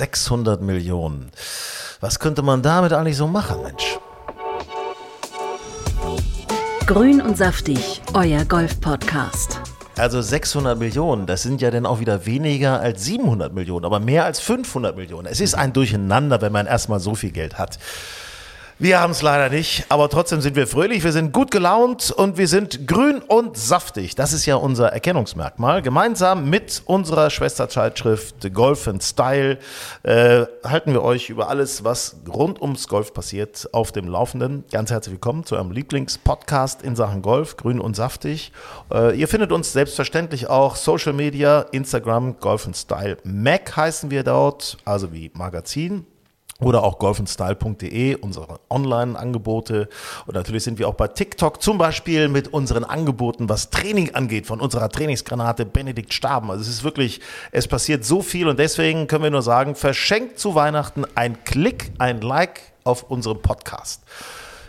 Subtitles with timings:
[0.00, 1.30] 600 Millionen.
[2.00, 3.98] Was könnte man damit eigentlich so machen, Mensch?
[6.86, 9.60] Grün und saftig, euer Golf-Podcast.
[9.98, 14.24] Also 600 Millionen, das sind ja dann auch wieder weniger als 700 Millionen, aber mehr
[14.24, 15.26] als 500 Millionen.
[15.26, 17.78] Es ist ein Durcheinander, wenn man erstmal so viel Geld hat.
[18.82, 22.38] Wir haben es leider nicht, aber trotzdem sind wir fröhlich, wir sind gut gelaunt und
[22.38, 24.14] wir sind grün und saftig.
[24.14, 25.82] Das ist ja unser Erkennungsmerkmal.
[25.82, 29.58] Gemeinsam mit unserer Schwesterzeitschrift Golf and Style
[30.02, 34.64] äh, halten wir euch über alles, was rund ums Golf passiert, auf dem Laufenden.
[34.72, 38.50] Ganz herzlich willkommen zu eurem Lieblingspodcast in Sachen Golf, grün und saftig.
[38.90, 44.22] Äh, ihr findet uns selbstverständlich auch Social Media, Instagram, Golf and Style Mac heißen wir
[44.22, 46.06] dort, also wie Magazin
[46.60, 49.88] oder auch golfandstyle.de, unsere Online-Angebote.
[50.26, 54.46] Und natürlich sind wir auch bei TikTok zum Beispiel mit unseren Angeboten, was Training angeht,
[54.46, 56.50] von unserer Trainingsgranate Benedikt Staben.
[56.50, 57.20] Also es ist wirklich,
[57.52, 61.92] es passiert so viel und deswegen können wir nur sagen, verschenkt zu Weihnachten ein Klick,
[61.98, 64.02] ein Like auf unserem Podcast.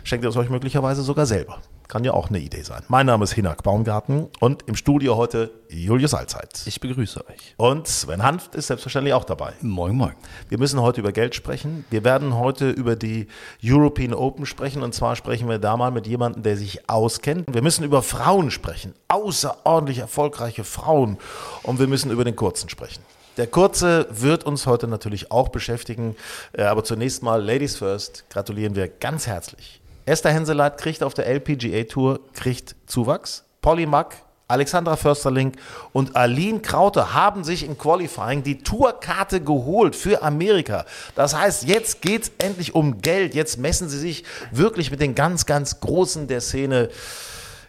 [0.04, 1.58] Schenkt ihr es euch möglicherweise sogar selber.
[1.88, 2.82] Kann ja auch eine Idee sein.
[2.88, 6.62] Mein Name ist Hinak Baumgarten und im Studio heute Julius Allzeit.
[6.64, 7.54] Ich begrüße euch.
[7.56, 9.52] Und Sven Hanft ist selbstverständlich auch dabei.
[9.60, 10.14] Moin, moin.
[10.48, 11.84] Wir müssen heute über Geld sprechen.
[11.90, 13.26] Wir werden heute über die
[13.62, 14.82] European Open sprechen.
[14.82, 17.52] Und zwar sprechen wir da mal mit jemandem, der sich auskennt.
[17.52, 18.94] Wir müssen über Frauen sprechen.
[19.08, 21.18] Außerordentlich erfolgreiche Frauen.
[21.62, 23.02] Und wir müssen über den Kurzen sprechen.
[23.36, 26.16] Der Kurze wird uns heute natürlich auch beschäftigen.
[26.52, 31.26] Äh, aber zunächst mal, Ladies First, gratulieren wir ganz herzlich Esther Henseleit kriegt auf der
[31.26, 33.44] LPGA Tour kriegt Zuwachs.
[33.60, 34.16] Polly Mack,
[34.48, 35.52] Alexandra Försterling
[35.92, 40.84] und Aline Kraute haben sich im Qualifying die Tourkarte geholt für Amerika.
[41.14, 43.34] Das heißt, jetzt geht es endlich um Geld.
[43.34, 46.88] Jetzt messen sie sich wirklich mit den ganz, ganz Großen der Szene.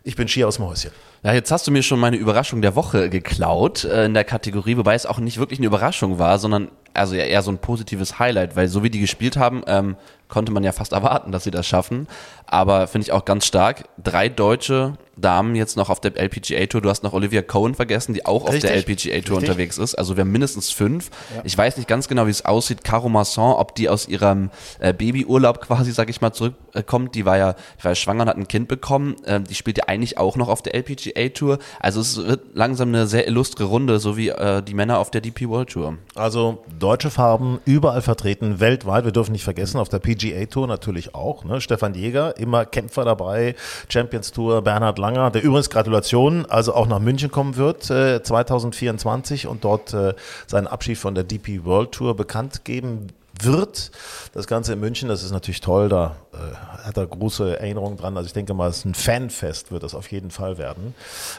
[0.03, 0.91] Ich bin schier aus dem Häuschen.
[1.23, 4.75] Ja, jetzt hast du mir schon meine Überraschung der Woche geklaut äh, in der Kategorie,
[4.75, 8.57] wobei es auch nicht wirklich eine Überraschung war, sondern also eher so ein positives Highlight,
[8.57, 9.95] weil so wie die gespielt haben, ähm,
[10.27, 12.07] konnte man ja fast erwarten, dass sie das schaffen.
[12.45, 13.85] Aber finde ich auch ganz stark.
[14.01, 16.81] Drei Deutsche Damen jetzt noch auf der LPGA Tour.
[16.81, 18.63] Du hast noch Olivia Cohen vergessen, die auch Richtig.
[18.63, 19.49] auf der LPGA Tour Richtig.
[19.49, 19.95] unterwegs ist.
[19.95, 21.11] Also wir haben mindestens fünf.
[21.35, 21.41] Ja.
[21.43, 22.83] Ich weiß nicht ganz genau, wie es aussieht.
[22.83, 27.13] Caro Masson, ob die aus ihrem äh, Babyurlaub quasi, sag ich mal, zurückkommt.
[27.13, 29.15] Die war ja, die war ja schwanger und hat ein Kind bekommen.
[29.23, 31.59] Äh, die spielt ja eigentlich auch noch auf der LPGA Tour.
[31.79, 35.21] Also es wird langsam eine sehr illustre Runde, so wie äh, die Männer auf der
[35.21, 35.97] DP World Tour.
[36.15, 39.05] Also deutsche Farben überall vertreten, weltweit.
[39.05, 41.43] Wir dürfen nicht vergessen, auf der PGA Tour natürlich auch.
[41.43, 41.61] Ne?
[41.61, 43.55] Stefan Jäger, immer Kämpfer dabei.
[43.89, 49.47] Champions Tour, Bernhard Langer, der übrigens Gratulation, also auch nach München kommen wird äh, 2024
[49.47, 50.13] und dort äh,
[50.47, 53.07] seinen Abschied von der DP World Tour bekannt geben
[53.41, 53.91] wird.
[54.33, 58.17] Das Ganze in München, das ist natürlich toll, da äh, hat er große Erinnerungen dran.
[58.17, 60.93] Also ich denke mal, es ist ein Fanfest, wird das auf jeden Fall werden.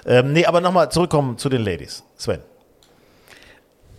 [0.07, 2.03] Ähm, nee, aber nochmal zurückkommen zu den Ladies.
[2.17, 2.41] Sven.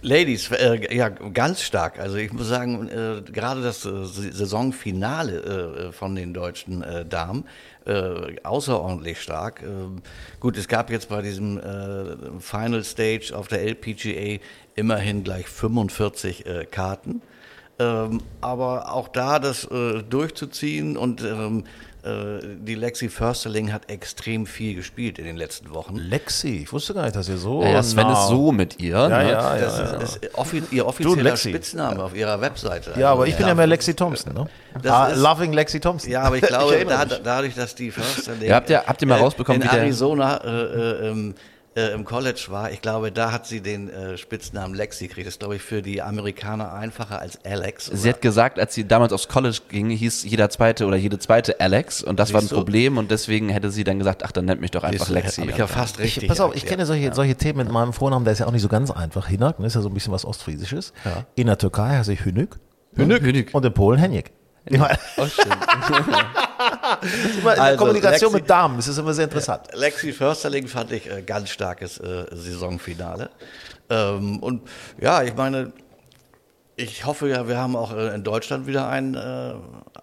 [0.06, 1.98] Ladies, äh, ja, ganz stark.
[1.98, 7.46] Also ich muss sagen, äh, gerade das äh, Saisonfinale äh, von den deutschen äh, Damen,
[7.88, 9.64] äh, außerordentlich stark.
[10.40, 11.60] gut, es gab jetzt bei diesem
[12.40, 14.44] Final Stage auf der LPGA
[14.76, 17.24] immerhin gleich 45 Karten.
[17.78, 19.68] Ähm, aber auch da das
[20.10, 21.66] durchzuziehen und ähm, äh,
[22.06, 25.96] die Lexi Försterling hat extrem viel gespielt in den letzten Wochen.
[25.96, 27.64] Lexi, ich wusste gar nicht, dass ihr so.
[27.64, 28.92] Ja, ja Sven ist so mit ihr.
[28.92, 29.32] Ja, ne?
[29.32, 32.94] ja, das ja, ist, ist offi ihr offizieller Spitzname auf ihrer Webseite.
[33.00, 34.48] Ja, aber ich bin ja mehr Lexi Thompson, ne?
[34.88, 36.12] Ah, ist, Loving Lexi Thompson.
[36.12, 38.50] Ja, aber ich glaube, ich da, dadurch, dass die Försterling.
[38.50, 41.36] Ja, habt, ihr, habt ihr mal rausbekommen, in wie der Arizona äh, äh, ähm,
[41.76, 45.28] äh, im College war, ich glaube, da hat sie den äh, Spitznamen Lexi gekriegt.
[45.28, 47.90] Das ist, glaube ich, für die Amerikaner einfacher als Alex.
[47.90, 47.98] Oder?
[47.98, 51.60] Sie hat gesagt, als sie damals aufs College ging, hieß jeder zweite oder jede zweite
[51.60, 54.46] Alex und das Siehst war ein Problem und deswegen hätte sie dann gesagt, ach, dann
[54.46, 55.42] nennt mich doch einfach Lexi.
[55.42, 56.24] Hab ich ja fast richtig.
[56.24, 58.52] Ich, pass auf, ich kenne solche, solche Themen mit meinem Vornamen, der ist ja auch
[58.52, 59.28] nicht so ganz einfach.
[59.28, 60.94] Hinak, ne, ist ja so ein bisschen was Ostfriesisches.
[61.04, 61.26] Ja.
[61.36, 62.24] In der Türkei heiße ich.
[62.24, 62.58] Hünük.
[62.96, 63.50] Hünük.
[63.54, 64.32] Und in Polen Henjek.
[64.70, 64.98] Ja.
[65.18, 65.22] Oh,
[67.40, 69.68] immer in also, Kommunikation Lexi, mit Damen, das ist immer sehr interessant.
[69.74, 73.30] Lexi Försterling fand ich äh, ganz starkes äh, Saisonfinale.
[73.90, 74.68] Ähm, und
[75.00, 75.72] ja, ich meine,
[76.76, 79.54] ich hoffe ja, wir haben auch äh, in Deutschland wieder ein, äh,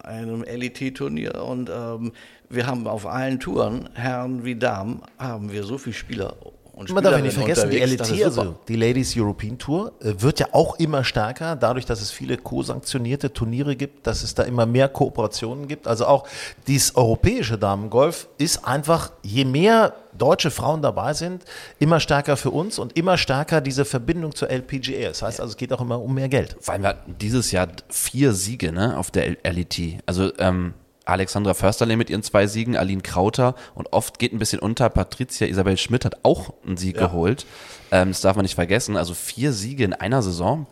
[0.04, 2.12] ein LET-Turnier und ähm,
[2.48, 6.36] wir haben auf allen Touren, Herren wie Damen, haben wir so viele Spieler
[6.74, 10.40] und Man darf ja nicht vergessen, die LET, also die Ladies European Tour, äh, wird
[10.40, 14.64] ja auch immer stärker, dadurch, dass es viele co-sanktionierte Turniere gibt, dass es da immer
[14.64, 15.86] mehr Kooperationen gibt.
[15.86, 16.26] Also auch
[16.66, 21.44] dieses europäische Damengolf ist einfach, je mehr deutsche Frauen dabei sind,
[21.78, 25.08] immer stärker für uns und immer stärker diese Verbindung zur LPGA.
[25.08, 26.56] Das heißt also, es geht auch immer um mehr Geld.
[26.60, 29.98] Vor allem wir hatten dieses Jahr vier Siege ne, auf der LET.
[30.06, 34.60] Also ähm, Alexandra Försterle mit ihren zwei Siegen, Aline Krauter und oft geht ein bisschen
[34.60, 37.06] unter, Patricia Isabel Schmidt hat auch einen Sieg ja.
[37.06, 37.46] geholt.
[37.90, 38.96] Ähm, das darf man nicht vergessen.
[38.96, 40.66] Also vier Siege in einer Saison.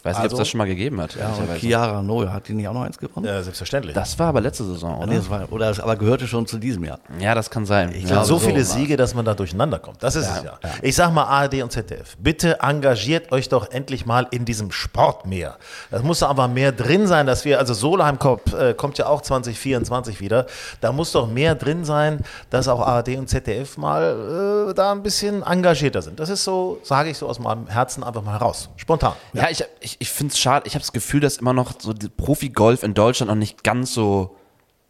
[0.00, 1.14] Ich weiß nicht, ob es das schon mal gegeben hat.
[1.14, 1.58] Ja, und.
[1.58, 3.26] Chiara Noe, hat die nicht auch noch eins gewonnen?
[3.26, 3.94] Ja, selbstverständlich.
[3.94, 5.14] das war aber letzte Saison, Nee, oder?
[5.16, 7.00] das war, oder es aber gehörte schon zu diesem Jahr.
[7.18, 7.90] Ja, das kann sein.
[7.94, 8.08] Ich ja.
[8.08, 10.02] glaube, so so viele war- Siege, dass man da durcheinander kommt.
[10.02, 10.58] Das ist es ja.
[10.80, 15.26] Ich sag mal ARD und ZDF, bitte engagiert euch doch endlich mal in diesem Sport
[15.26, 15.56] mehr.
[15.90, 19.20] Das muss aber mehr drin sein, dass wir, also Solheim kommt, äh, kommt ja auch
[19.20, 20.46] 2024 wieder,
[20.80, 25.02] da muss doch mehr drin sein, dass auch ARD und ZDF mal äh, da ein
[25.02, 26.18] bisschen engagierter sind.
[26.20, 28.70] Das ist so, sage ich so aus meinem Herzen einfach mal heraus.
[28.76, 29.12] Spontan.
[29.32, 30.66] Ja, ich, ich, ich finde es schade.
[30.66, 34.36] Ich habe das Gefühl, dass immer noch so Profi-Golf in Deutschland noch nicht ganz so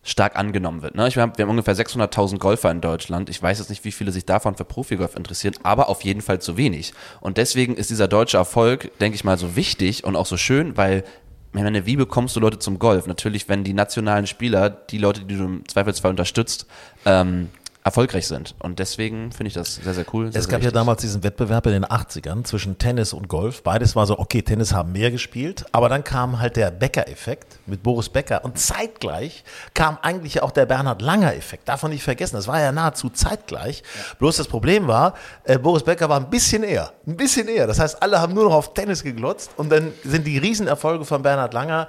[0.02, 0.94] stark angenommen wird.
[0.94, 1.06] Ne?
[1.08, 3.28] Ich, wir, haben, wir haben ungefähr 600.000 Golfer in Deutschland.
[3.28, 6.40] Ich weiß jetzt nicht, wie viele sich davon für Profigolf interessieren, aber auf jeden Fall
[6.40, 6.94] zu wenig.
[7.20, 10.76] Und deswegen ist dieser deutsche Erfolg, denke ich mal, so wichtig und auch so schön,
[10.76, 11.04] weil
[11.52, 13.08] ich meine, wie bekommst du Leute zum Golf?
[13.08, 16.66] Natürlich, wenn die nationalen Spieler, die Leute, die du im Zweifelsfall unterstützt,
[17.04, 17.48] ähm,
[17.82, 18.54] erfolgreich sind.
[18.58, 20.30] Und deswegen finde ich das sehr, sehr cool.
[20.30, 20.74] Sehr, Es sehr gab ja wichtig.
[20.74, 23.62] damals diesen Wettbewerb in den 80ern zwischen Tennis und Golf.
[23.62, 27.82] Beides war so, okay, Tennis haben mehr gespielt, aber dann kam halt der Becker-Effekt mit
[27.82, 31.68] Boris Becker und zeitgleich kam eigentlich auch der Bernhard Langer-Effekt.
[31.68, 33.82] Darf man nicht vergessen, das war ja nahezu zeitgleich.
[34.18, 37.66] Bloß das Problem war, äh, Boris Becker war ein bisschen eher, ein bisschen eher.
[37.66, 41.22] Das heißt, alle haben nur noch auf Tennis geglotzt und dann sind die Riesenerfolge von
[41.22, 41.88] Bernhard Langer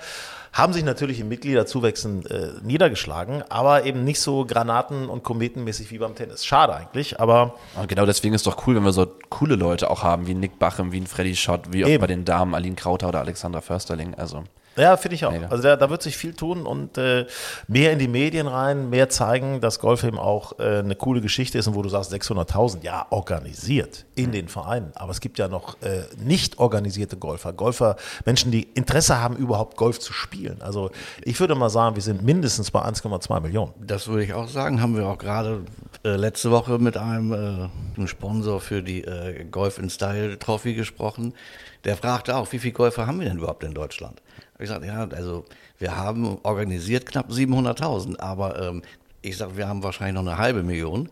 [0.53, 5.97] haben sich natürlich im Mitgliederzuwächsen äh, niedergeschlagen, aber eben nicht so granaten- und kometenmäßig wie
[5.97, 6.45] beim Tennis.
[6.45, 10.03] Schade eigentlich, aber Und genau deswegen ist doch cool, wenn wir so coole Leute auch
[10.03, 13.07] haben, wie Nick Bachem, wie ein Freddy Schott, wie auch bei den Damen Aline Krauter
[13.07, 14.15] oder Alexandra Försterling.
[14.15, 14.43] Also
[14.77, 15.31] Ja, finde ich auch.
[15.31, 15.47] Mega.
[15.47, 17.25] Also da, da wird sich viel tun und äh,
[17.67, 21.57] mehr in die Medien rein, mehr zeigen, dass Golf eben auch äh, eine coole Geschichte
[21.57, 24.91] ist und wo du sagst 600.000, ja, organisiert in den Vereinen.
[24.95, 29.75] Aber es gibt ja noch äh, nicht organisierte Golfer, Golfer, Menschen, die Interesse haben, überhaupt
[29.75, 30.61] Golf zu spielen.
[30.61, 30.91] Also
[31.23, 33.73] ich würde mal sagen, wir sind mindestens bei 1,2 Millionen.
[33.79, 34.81] Das würde ich auch sagen.
[34.81, 35.63] Haben wir auch gerade
[36.03, 40.73] äh, letzte Woche mit einem, äh, einem Sponsor für die äh, Golf in Style Trophy
[40.73, 41.33] gesprochen.
[41.83, 44.21] Der fragte auch, wie viele Golfer haben wir denn überhaupt in Deutschland?
[44.61, 45.45] Ich sagte, ja, also
[45.79, 48.81] wir haben organisiert knapp 700.000, aber ähm,
[49.21, 51.09] ich sage, wir haben wahrscheinlich noch eine halbe Million,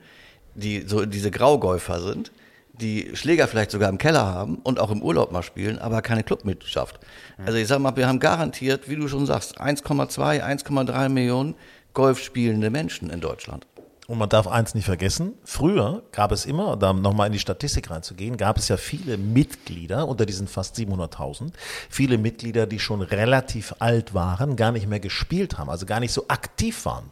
[0.55, 2.31] die so diese Graugolfer sind,
[2.73, 6.23] die Schläger vielleicht sogar im Keller haben und auch im Urlaub mal spielen, aber keine
[6.23, 6.99] Clubmitgliedschaft.
[7.45, 11.55] Also ich sag mal, wir haben garantiert, wie du schon sagst, 1,2, 1,3 Millionen
[11.93, 13.65] Golf spielende Menschen in Deutschland.
[14.09, 17.91] Und man darf eins nicht vergessen, früher gab es immer, da nochmal in die Statistik
[17.91, 21.51] reinzugehen, gab es ja viele Mitglieder unter diesen fast 700.000,
[21.91, 26.11] viele Mitglieder, die schon relativ alt waren, gar nicht mehr gespielt haben, also gar nicht
[26.11, 27.11] so aktiv waren.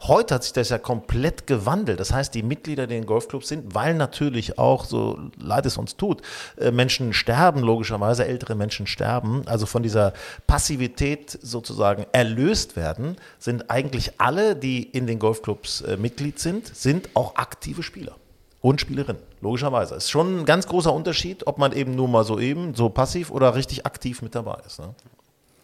[0.00, 2.00] Heute hat sich das ja komplett gewandelt.
[2.00, 5.96] Das heißt, die Mitglieder, die in Golfclubs sind, weil natürlich auch, so leid es uns
[5.96, 6.22] tut,
[6.58, 10.12] äh, Menschen sterben, logischerweise ältere Menschen sterben, also von dieser
[10.48, 15.96] Passivität sozusagen erlöst werden, sind eigentlich alle, die in den Golfclubs äh,
[16.32, 18.16] Mitglied sind, sind auch aktive Spieler
[18.60, 19.96] und Spielerinnen, logischerweise.
[19.96, 23.30] Ist schon ein ganz großer Unterschied, ob man eben nur mal so eben, so passiv
[23.30, 24.78] oder richtig aktiv mit dabei ist.
[24.78, 24.94] Ne?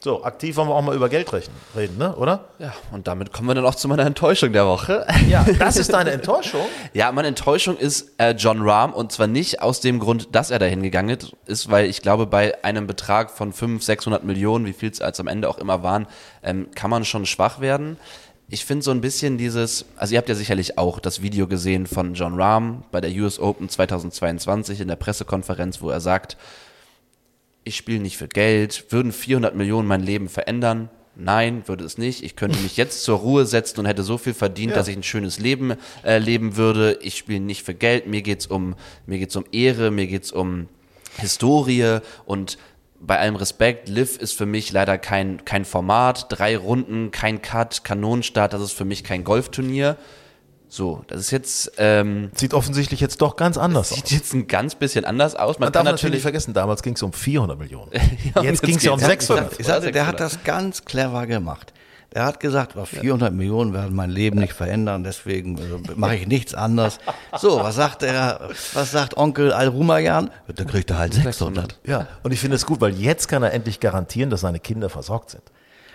[0.00, 2.15] So, aktiv wollen wir auch mal über Geld reden, ne?
[2.15, 2.44] oder?
[2.61, 5.05] ja, und damit kommen wir dann auch zu meiner Enttäuschung der Woche.
[5.29, 6.61] Ja, das ist deine Enttäuschung.
[6.94, 10.61] Ja, meine Enttäuschung ist äh, John Rahm und zwar nicht aus dem Grund, dass er
[10.61, 14.91] dahin gegangen ist, weil ich glaube, bei einem Betrag von 500, 600 Millionen, wie viel
[14.91, 16.06] es als am Ende auch immer waren,
[16.43, 17.97] ähm, kann man schon schwach werden.
[18.50, 21.87] Ich finde so ein bisschen dieses, also ihr habt ja sicherlich auch das Video gesehen
[21.87, 26.39] von John Rahm bei der US Open 2022 in der Pressekonferenz, wo er sagt,
[27.65, 30.89] ich spiele nicht für Geld, würden 400 Millionen mein Leben verändern?
[31.15, 32.23] Nein, würde es nicht.
[32.23, 35.02] Ich könnte mich jetzt zur Ruhe setzen und hätte so viel verdient, dass ich ein
[35.02, 36.99] schönes Leben äh, leben würde.
[37.02, 38.07] Ich spiele nicht für Geld.
[38.07, 40.69] Mir geht's um, mir geht's um Ehre, mir geht's um
[41.19, 42.57] Historie und
[43.00, 47.85] bei allem Respekt, Liv ist für mich leider kein, kein Format, drei Runden, kein Cut,
[47.85, 49.97] Kanonenstart, das ist für mich kein Golfturnier.
[50.71, 53.97] So, das ist jetzt, ähm, Sieht offensichtlich jetzt doch ganz anders aus.
[53.99, 55.59] sieht jetzt ein ganz bisschen anders aus.
[55.59, 57.90] Man, Man darf kann natürlich nicht vergessen, damals ging es um 400 Millionen.
[58.35, 59.59] Ja, jetzt jetzt ging es ja um geht's- 600.
[59.61, 61.73] Ich sagte, der hat das ganz clever gemacht.
[62.15, 66.27] Der hat gesagt, "Oh, 400 Millionen werden mein Leben nicht verändern, deswegen äh, mache ich
[66.27, 66.99] nichts anderes.
[67.38, 70.31] So, was sagt er, was sagt Onkel Al-Rumayan?
[70.55, 71.79] Da kriegt er halt 600.
[71.85, 74.88] Ja, und ich finde es gut, weil jetzt kann er endlich garantieren, dass seine Kinder
[74.88, 75.43] versorgt sind.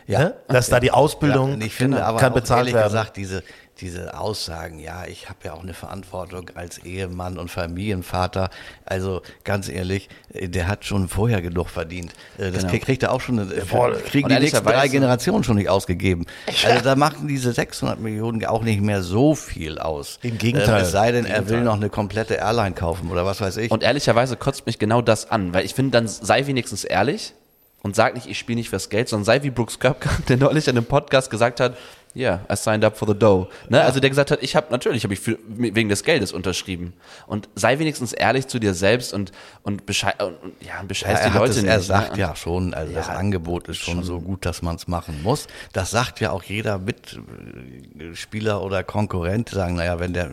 [0.06, 0.20] Ja.
[0.20, 0.36] Ne?
[0.50, 2.88] Dass da die Ausbildung Ja, ich finde aber kann bezahlt ehrlich werden.
[2.92, 3.42] gesagt, diese,
[3.82, 8.50] diese Aussagen, ja, ich habe ja auch eine Verantwortung als Ehemann und Familienvater.
[8.86, 12.14] Also ganz ehrlich, äh, der hat schon vorher genug verdient.
[12.38, 12.78] Äh, Das Genau.
[12.84, 13.96] kriegt, er auch schon, äh, Voll.
[14.06, 16.26] kriegen Und die nächsten drei Generationen schon nicht ausgegeben.
[16.66, 20.20] Also da machen diese 600 Millionen auch nicht mehr so viel aus.
[20.22, 20.82] Im Gegenteil.
[20.84, 23.72] Es sei denn, er will noch eine komplette Airline kaufen oder was weiß ich.
[23.72, 27.34] Und ehrlicherweise kotzt mich genau das an, weil ich finde, dann sei wenigstens ehrlich
[27.82, 30.68] und sag nicht, ich spiele nicht fürs Geld, sondern sei wie Brooks Köpke, der neulich
[30.68, 31.76] in einem Podcast gesagt hat,
[32.16, 33.48] Yeah, I signed up for the dough.
[33.70, 33.82] Ne?
[33.82, 36.94] Also der gesagt hat, ich habe natürlich habe ich für, wegen des Geldes unterschrieben.
[37.26, 39.32] Und sei wenigstens ehrlich zu dir selbst und
[39.64, 41.68] und beschei und, und, ja, bescheiß er die Leute es, nicht.
[41.68, 41.84] er ne?
[41.84, 45.24] sagt ja schon, also das Ja, Angebot ist schon, so gut, dass man es machen
[45.24, 45.48] muss.
[45.72, 50.30] Das sagt ja auch jeder Mitspieler oder Konkurrent, sagen, naja, wenn der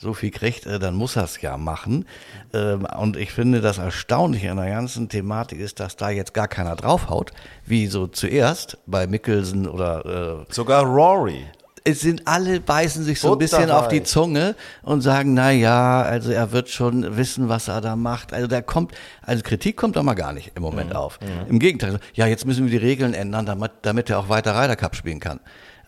[0.00, 2.06] so viel kriegt, äh, dann muss er es ja machen.
[2.54, 6.48] Ähm, Und ich finde, das Erstaunliche an der ganzen Thematik ist, dass da jetzt gar
[6.48, 7.32] keiner draufhaut,
[7.66, 11.44] wie so zuerst bei Mickelson oder äh, Sogar Rory.
[11.84, 14.02] es sind alle beißen sich so ein bisschen auf die.
[14.02, 18.32] Zunge und sagen, na ja, also er wird schon wissen, was er da macht.
[18.32, 18.92] Also da kommt,
[19.22, 20.68] also Kritik kommt da mal gar nicht im Mhm.
[20.68, 21.18] Moment auf.
[21.48, 24.76] Im Gegenteil, ja, jetzt müssen wir die Regeln ändern, damit, damit er auch weiter Ryder
[24.76, 25.40] Cup spielen kann.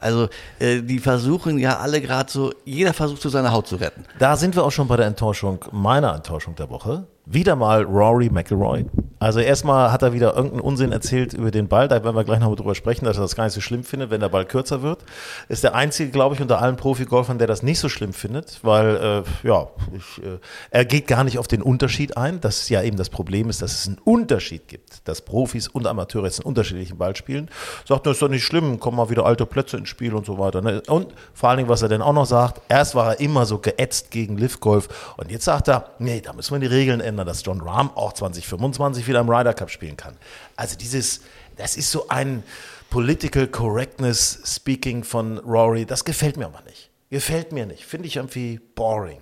[0.03, 0.29] Also
[0.59, 4.05] äh, die versuchen ja alle gerade so, jeder versucht so seine Haut zu retten.
[4.19, 7.07] Da sind wir auch schon bei der Enttäuschung, meiner Enttäuschung der Woche.
[7.25, 8.85] Wieder mal Rory McIlroy.
[9.23, 11.87] Also erstmal hat er wieder irgendeinen Unsinn erzählt über den Ball.
[11.87, 13.85] Da werden wir gleich noch mal drüber sprechen, dass er das gar nicht so schlimm
[13.85, 15.05] findet, wenn der Ball kürzer wird.
[15.49, 18.97] Ist der einzige, glaube ich, unter allen Profigolfern, der das nicht so schlimm findet, weil
[18.97, 20.41] äh, ja, ich, äh,
[20.73, 22.41] er geht gar nicht auf den Unterschied ein.
[22.41, 26.25] Das ja eben das Problem ist, dass es einen Unterschied gibt, dass Profis und Amateure
[26.25, 27.49] jetzt einen unterschiedlichen Ball spielen.
[27.87, 30.37] Sagt, das ist doch nicht schlimm, kommen mal wieder alte Plätze ins Spiel und so
[30.41, 30.63] weiter.
[30.63, 30.83] Ne?
[30.89, 33.59] Und vor allen Dingen, was er denn auch noch sagt, erst war er immer so
[33.59, 37.12] geätzt gegen Liv Golf und jetzt sagt er, nee, da müssen wir die Regeln ändern,
[37.17, 40.17] dass John Rahm auch 2025 wieder im Ryder Cup spielen kann.
[40.57, 41.21] Also dieses,
[41.57, 42.43] das ist so ein
[42.91, 46.91] Political Correctness Speaking von Rory, das gefällt mir aber nicht.
[47.11, 47.85] Gefällt mir nicht.
[47.85, 49.21] Finde ich irgendwie boring.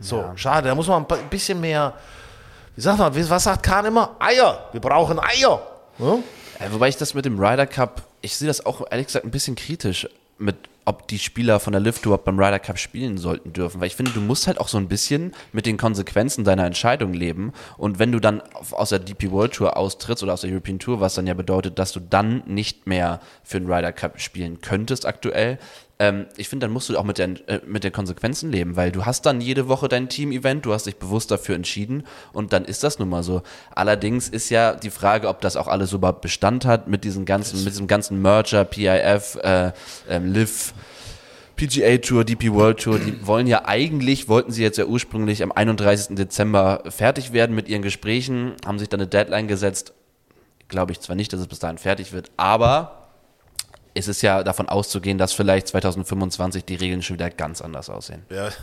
[0.00, 1.94] So, schade, da muss man ein bisschen mehr,
[2.74, 4.16] wie sagt man, was sagt Kahn immer?
[4.18, 5.62] Eier, wir brauchen Eier.
[5.98, 6.22] Hm?
[6.58, 9.30] Äh, Wobei ich das mit dem Ryder Cup, ich sehe das auch ehrlich gesagt ein
[9.30, 13.52] bisschen kritisch, mit ob die Spieler von der Lift überhaupt beim Ryder Cup spielen sollten
[13.52, 13.80] dürfen.
[13.80, 17.12] Weil ich finde, du musst halt auch so ein bisschen mit den Konsequenzen deiner Entscheidung
[17.12, 17.52] leben.
[17.76, 18.40] Und wenn du dann
[18.70, 21.80] aus der DP World Tour austrittst oder aus der European Tour, was dann ja bedeutet,
[21.80, 25.58] dass du dann nicht mehr für den Ryder Cup spielen könntest aktuell,
[25.98, 28.92] ähm, ich finde, dann musst du auch mit den, äh, mit den Konsequenzen leben, weil
[28.92, 32.64] du hast dann jede Woche dein Team-Event, du hast dich bewusst dafür entschieden und dann
[32.66, 33.42] ist das nun mal so.
[33.74, 37.24] Allerdings ist ja die Frage, ob das auch alles so überhaupt Bestand hat mit diesem
[37.24, 39.72] ganzen, mit diesem ganzen Merger, PIF, äh,
[40.08, 40.74] ähm, Liv,
[41.56, 45.50] PGA Tour, DP World Tour, die wollen ja eigentlich, wollten sie jetzt ja ursprünglich am
[45.50, 46.14] 31.
[46.14, 49.94] Dezember fertig werden mit ihren Gesprächen, haben sich dann eine Deadline gesetzt.
[50.68, 53.05] Glaube ich zwar nicht, dass es bis dahin fertig wird, aber
[53.96, 58.22] es ist ja davon auszugehen, dass vielleicht 2025 die Regeln schon wieder ganz anders aussehen.
[58.30, 58.48] Ja.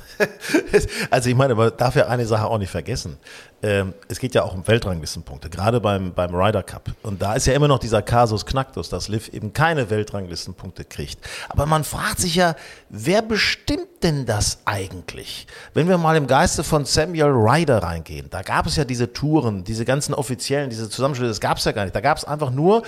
[1.09, 3.17] Also ich meine, man darf ja eine Sache auch nicht vergessen.
[3.61, 6.89] Ähm, es geht ja auch um Weltranglistenpunkte, gerade beim, beim Ryder Cup.
[7.03, 11.19] Und da ist ja immer noch dieser Kasus Knacktus, dass Liv eben keine Weltranglistenpunkte kriegt.
[11.49, 12.55] Aber man fragt sich ja,
[12.89, 15.47] wer bestimmt denn das eigentlich?
[15.73, 19.63] Wenn wir mal im Geiste von Samuel Ryder reingehen, da gab es ja diese Touren,
[19.63, 21.95] diese ganzen offiziellen, diese Zusammenschlüsse, das gab es ja gar nicht.
[21.95, 22.83] Da gab es einfach nur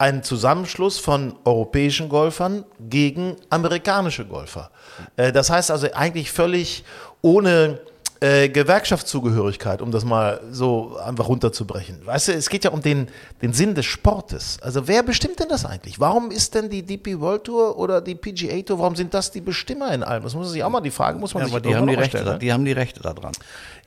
[0.00, 4.70] einen Zusammenschluss von europäischen Golfern gegen amerikanische Golfer.
[5.16, 6.84] Äh, Das heißt also eigentlich völlig
[7.22, 7.80] ohne
[8.22, 12.04] äh, Gewerkschaftszugehörigkeit, um das mal so einfach runterzubrechen.
[12.04, 13.08] Weißt du, es geht ja um den,
[13.40, 14.58] den Sinn des Sportes.
[14.62, 16.00] Also wer bestimmt denn das eigentlich?
[16.00, 19.40] Warum ist denn die DP World Tour oder die PGA Tour, warum sind das die
[19.40, 20.22] Bestimmer in allem?
[20.22, 21.86] Das muss man sich auch mal, die Frage muss man Ja, sich aber die haben
[21.86, 22.38] die, Rechte, stellen, ne?
[22.38, 23.32] die haben die Rechte daran.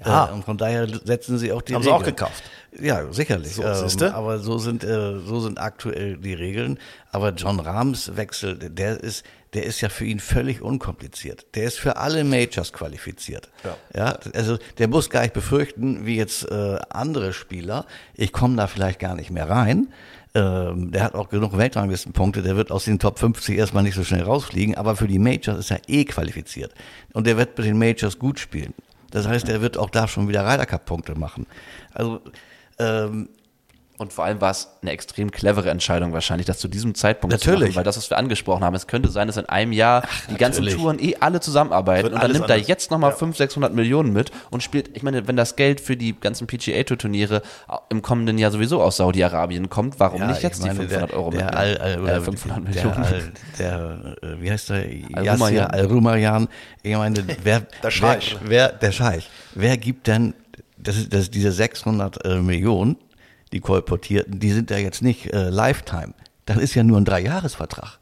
[0.04, 0.30] Ja.
[0.30, 2.02] Äh, und von daher setzen sie auch die Haben sie Regeln.
[2.04, 2.44] auch gekauft.
[2.82, 3.54] Ja, sicherlich.
[3.54, 6.80] So, ähm, aber so sind, äh, so sind aktuell die Regeln.
[7.12, 11.46] Aber John Rahms Wechsel, der ist, der ist ja für ihn völlig unkompliziert.
[11.56, 13.50] Der ist für alle Majors qualifiziert.
[13.64, 13.78] Ja.
[13.96, 18.68] Ja, also der muss gar nicht befürchten, wie jetzt äh, andere Spieler, ich komme da
[18.68, 19.90] vielleicht gar nicht mehr rein.
[20.36, 24.04] Ähm, der hat auch genug Weltranglistenpunkte, der wird aus den Top 50 erstmal nicht so
[24.04, 26.74] schnell rausfliegen, aber für die Majors ist er eh qualifiziert.
[27.14, 28.74] Und der wird mit den Majors gut spielen.
[29.12, 31.46] Das heißt, er wird auch da schon wieder Ryder Cup Punkte machen.
[31.94, 32.20] Also
[32.80, 33.30] ähm,
[34.00, 37.60] Und vor allem war es eine extrem clevere Entscheidung wahrscheinlich, das zu diesem Zeitpunkt Natürlich.
[37.60, 40.02] zu machen, weil das, was wir angesprochen haben, es könnte sein, dass in einem Jahr
[40.30, 40.66] die ganzen.
[40.66, 42.68] Touren eh alle zusammenarbeiten und dann nimmt er anders.
[42.68, 46.20] jetzt nochmal 500, 600 Millionen mit und spielt, ich meine, wenn das Geld für die
[46.20, 47.44] ganzen PGA-Tour-Turniere
[47.90, 51.12] im kommenden Jahr sowieso aus Saudi-Arabien kommt, warum Ja, nicht ich jetzt die meine, 500
[51.12, 51.58] der, Euro der mitnehmen?
[51.58, 53.04] Al, Al, äh, 500 der, Millionen.
[53.06, 55.24] Al, der, äh, wie heißt der?
[55.24, 56.48] Yasser Al-Rumarian.
[56.82, 58.38] Ich meine, wer, Der Scheich.
[58.42, 59.30] Wer, wer, der Scheich.
[59.54, 60.34] Wer gibt denn,
[60.88, 62.98] das ist, das ist diese 600 äh, Millionen,
[63.52, 66.14] die kolportierten, die sind ja jetzt nicht äh, Lifetime.
[66.46, 68.00] Das ist ja nur ein Dreijahresvertrag.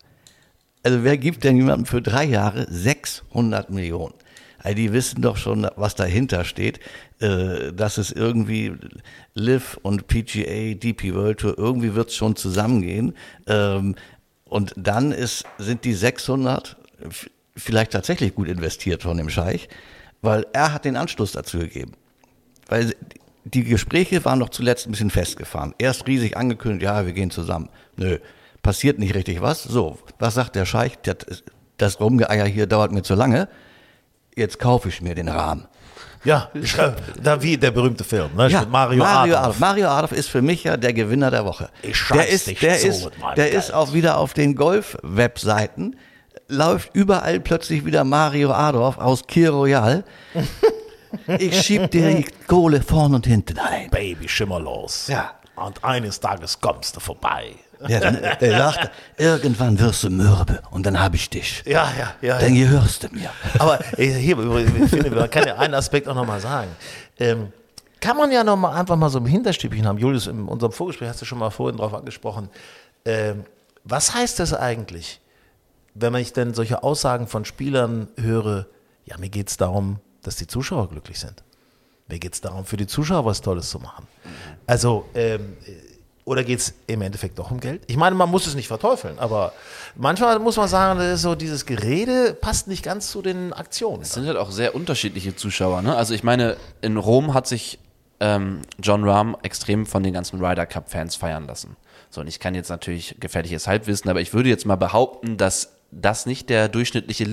[0.84, 4.14] Also wer gibt denn jemandem für drei Jahre 600 Millionen?
[4.60, 6.80] Also die wissen doch schon, was dahinter steht,
[7.20, 8.74] äh, dass es irgendwie
[9.34, 13.14] Liv und PGA, DP World Tour, irgendwie wird es schon zusammengehen.
[13.48, 13.96] Ähm,
[14.46, 19.68] und dann ist, sind die 600 f- vielleicht tatsächlich gut investiert von dem Scheich,
[20.22, 21.94] weil er hat den Anschluss dazu gegeben.
[22.72, 22.96] Weil
[23.44, 25.76] die Gespräche waren noch zuletzt ein bisschen festgefahren.
[25.78, 27.68] Erst riesig angekündigt, ja, wir gehen zusammen.
[27.98, 28.18] Nö,
[28.64, 29.62] passiert nicht richtig was.
[29.64, 30.98] So, was sagt der Scheich?
[31.00, 31.18] Der,
[31.76, 33.50] das Rumgeeier hier dauert mir zu lange.
[34.38, 35.68] Jetzt kaufe ich mir den Rahmen.
[36.24, 38.48] Ja, äh, da wie der berühmte Film, ne?
[38.48, 39.44] Ja, Mario, Mario Adolf.
[39.44, 39.60] Adolf.
[39.60, 41.70] Mario Adolf ist für mich ja der Gewinner der Woche.
[41.82, 45.98] Ich der ist, dich der so ist, der ist auch wieder auf den Golf-Webseiten,
[46.48, 50.06] läuft überall plötzlich wieder Mario Adolf aus Kir Royal.
[51.40, 53.90] Ich schieb dir die Kohle vorn und hinten ein.
[53.90, 55.08] Baby, schimmer los.
[55.08, 55.32] Ja.
[55.56, 57.56] Und eines Tages kommst du vorbei.
[57.88, 61.64] Ja, dann, er sagt, irgendwann wirst du mürbe und dann hab ich dich.
[61.66, 62.40] Ja, ja, ja.
[62.40, 63.32] Dann gehörst du mir.
[63.58, 64.38] Aber hier,
[64.88, 66.70] finde, man kann ja einen Aspekt auch nochmal sagen.
[67.20, 67.52] Ähm,
[68.00, 69.98] kann man ja noch mal einfach mal so im Hinterstübchen haben.
[69.98, 72.50] Julius, in unserem Vorgespräch hast du schon mal vorhin drauf angesprochen.
[73.06, 73.46] Ähm,
[73.84, 75.20] was heißt das eigentlich,
[75.94, 78.68] wenn ich denn solche Aussagen von Spielern höre,
[79.06, 81.44] ja, mir geht es darum, dass die Zuschauer glücklich sind.
[82.08, 84.08] Mir geht es darum, für die Zuschauer was Tolles zu machen.
[84.68, 85.56] Also, ähm,
[86.26, 87.84] oder geht es im Endeffekt doch um Geld?
[87.88, 89.54] Ich meine, man muss es nicht verteufeln, aber
[89.96, 94.04] manchmal muss man sagen, so dieses Gerede passt nicht ganz zu den Aktionen.
[94.04, 95.82] Es sind halt auch sehr unterschiedliche Zuschauer.
[95.82, 95.96] Ne?
[95.96, 97.80] Also ich meine, in Rom hat sich
[98.20, 101.76] ähm, John Rahm extrem von den ganzen Ryder Cup-Fans feiern lassen.
[102.10, 105.74] So, und ich kann jetzt natürlich gefährliches Halbwissen, aber ich würde jetzt mal behaupten, dass
[105.92, 107.24] das nicht der durchschnittliche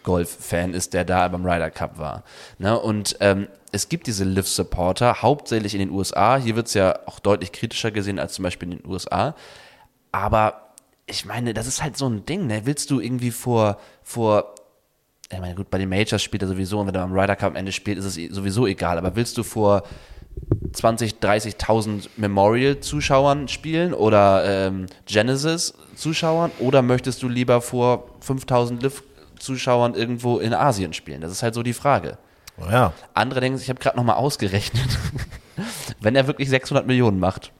[0.00, 2.24] Liv-Golf-Fan ist, der da beim Ryder Cup war.
[2.58, 2.78] Ne?
[2.78, 6.36] Und ähm, es gibt diese Liv-Supporter, hauptsächlich in den USA.
[6.36, 9.34] Hier wird es ja auch deutlich kritischer gesehen als zum Beispiel in den USA.
[10.12, 10.72] Aber
[11.06, 12.62] ich meine, das ist halt so ein Ding, ne?
[12.64, 14.54] Willst du irgendwie vor, vor
[15.32, 17.50] ich meine, gut, bei den Majors spielt er sowieso und wenn er am Ryder Cup
[17.50, 18.98] am Ende spielt, ist es sowieso egal.
[18.98, 19.84] Aber willst du vor
[20.72, 28.78] 20, 30.000 Memorial-Zuschauern spielen oder ähm, Genesis-Zuschauern oder möchtest du lieber vor 5.000
[29.40, 31.20] Liv-Zuschauern irgendwo in Asien spielen?
[31.20, 32.18] Das ist halt so die Frage.
[32.70, 32.92] Ja.
[33.14, 34.98] Andere denken sich, ich habe gerade nochmal ausgerechnet,
[36.00, 37.52] wenn er wirklich 600 Millionen macht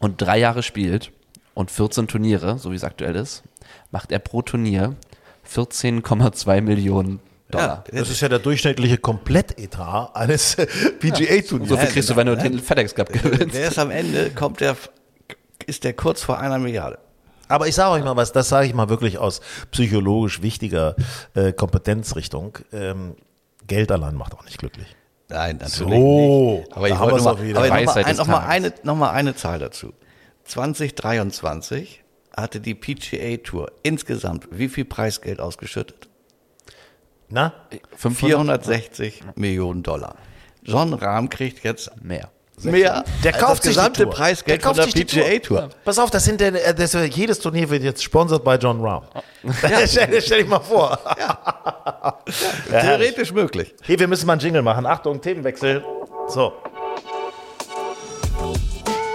[0.00, 1.12] und drei Jahre spielt
[1.54, 3.42] und 14 Turniere, so wie es aktuell ist,
[3.90, 4.96] macht er pro Turnier
[5.50, 7.84] 14,2 Millionen Dollar.
[7.90, 10.56] Das ist ja der durchschnittliche Komplettetat eines
[10.98, 11.68] PGA-Turniers.
[11.68, 13.54] so viel kriegst du, wenn du den FedEx Cup gewinnst.
[13.54, 14.76] Der ist am Ende, kommt der,
[15.66, 16.98] ist der kurz vor einer Milliarde.
[17.54, 20.96] Aber ich sage euch mal was, das sage ich mal wirklich aus psychologisch wichtiger
[21.34, 22.58] äh, Kompetenzrichtung.
[22.72, 23.14] Ähm,
[23.68, 24.88] Geld allein macht auch nicht glücklich.
[25.28, 26.72] Nein, natürlich So, nicht.
[26.76, 27.60] Aber da ich wollte wir's noch auch mal, wieder.
[27.60, 29.92] aber noch mal, ein, noch, mal eine, noch mal eine Zahl dazu.
[30.44, 32.02] 2023
[32.36, 36.08] hatte die PGA Tour insgesamt wie viel Preisgeld ausgeschüttet?
[37.28, 37.52] Na?
[37.96, 40.16] 500 460 Millionen Dollar.
[40.62, 42.30] John Rahm kriegt jetzt mehr.
[42.62, 44.12] Mehr Der als kauft das sich gesamte die Tour.
[44.14, 45.68] Preisgeld Der kauft von der sich die PGA Tour.
[45.84, 48.80] Pass auf, das sind denn, äh, das, äh, jedes Turnier wird jetzt sponsert bei John
[48.80, 49.04] Rahm.
[49.86, 50.98] stell, stell dich mal vor.
[51.18, 52.18] Ja.
[52.80, 53.74] Theoretisch möglich.
[53.82, 54.86] Hey, wir müssen mal einen Jingle machen.
[54.86, 55.84] Achtung, Themenwechsel.
[56.28, 56.52] So.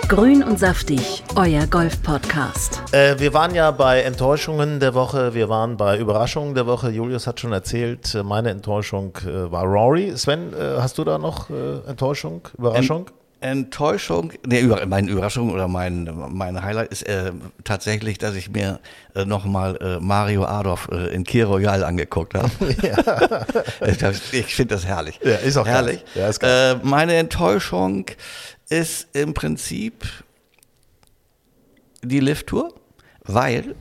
[0.10, 2.82] Grün und saftig, euer Golf-Podcast.
[2.94, 6.90] Äh, wir waren ja bei Enttäuschungen der Woche, wir waren bei Überraschungen der Woche.
[6.90, 10.18] Julius hat schon erzählt, äh, meine Enttäuschung äh, war Rory.
[10.18, 13.06] Sven, äh, hast du da noch äh, Enttäuschung, Überraschung?
[13.42, 17.32] Enttäuschung, nee, meine Überraschung oder mein, mein Highlight ist äh,
[17.64, 18.80] tatsächlich, dass ich mir
[19.16, 22.50] äh, nochmal äh, Mario Adolf äh, in Kir Royal angeguckt habe.
[24.32, 25.20] ich finde das herrlich.
[25.24, 26.04] Ja, ist auch herrlich.
[26.16, 26.44] Ja, ist.
[26.44, 28.06] Äh, meine Enttäuschung
[28.70, 30.06] ist im Prinzip
[32.04, 32.74] die Lift-Tour,
[33.24, 33.76] weil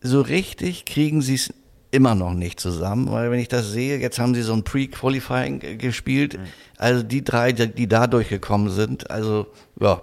[0.00, 1.52] so richtig kriegen sie es
[1.90, 5.78] immer noch nicht zusammen, weil wenn ich das sehe, jetzt haben sie so ein Pre-Qualifying
[5.78, 6.42] gespielt, Mhm.
[6.78, 9.46] also die drei, die, die da durchgekommen sind, also
[9.80, 10.00] ja,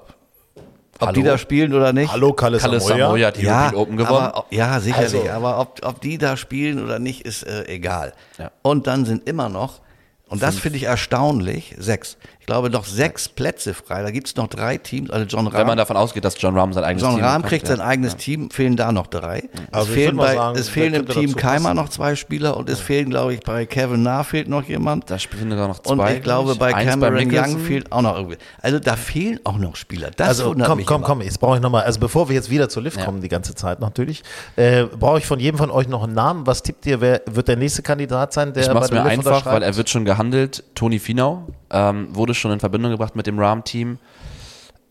[0.99, 1.31] ob die Hallo?
[1.31, 2.11] da spielen oder nicht.
[2.11, 3.05] Hallo, Kalle, Kalle Samoya.
[3.05, 4.17] Samoya hat die European Open gewonnen.
[4.25, 5.13] Aber, ja, sicherlich.
[5.15, 8.13] Also- aber ob, ob die da spielen oder nicht, ist äh, egal.
[8.39, 8.51] Ja.
[8.63, 9.81] Und dann sind immer noch,
[10.27, 12.17] und das finde ich erstaunlich, sechs.
[12.47, 14.03] Ich glaube, noch sechs Plätze frei.
[14.03, 15.09] Da gibt es noch drei Teams.
[15.09, 17.41] Also John Wenn man Rahm, davon ausgeht, dass John Rahm sein eigenes John Team Rahm
[17.41, 17.75] bekommt, kriegt ja.
[17.75, 19.49] sein eigenes Team, fehlen da noch drei.
[19.69, 21.75] Also es ich fehlen, bei, sagen, es fehlen im Team Keimer passen?
[21.75, 25.11] noch zwei Spieler und es fehlen, glaube ich, bei Kevin Na fehlt noch jemand.
[25.11, 25.91] Da spielen sogar noch zwei.
[25.91, 27.59] Und ich glaube, bei Eins Cameron Young Mickelson.
[27.59, 28.37] fehlt auch noch irgendwie.
[28.61, 30.11] Also da fehlen auch noch Spieler.
[30.15, 31.05] Das Also wundert komm, mich komm, immer.
[31.05, 33.03] komm, jetzt brauche ich nochmal, also bevor wir jetzt wieder zur Lift Ja.
[33.03, 34.23] kommen, die ganze Zeit natürlich,
[34.55, 36.47] äh, brauche ich von jedem von euch noch einen Namen.
[36.47, 39.09] Was tippt ihr, wer wird der nächste Kandidat sein, der Ich mach's bei der mir
[39.09, 40.63] einfach, weil er wird schon gehandelt.
[40.75, 43.99] Toni Finau ähm, wurde schon in Verbindung gebracht mit dem Rahm-Team.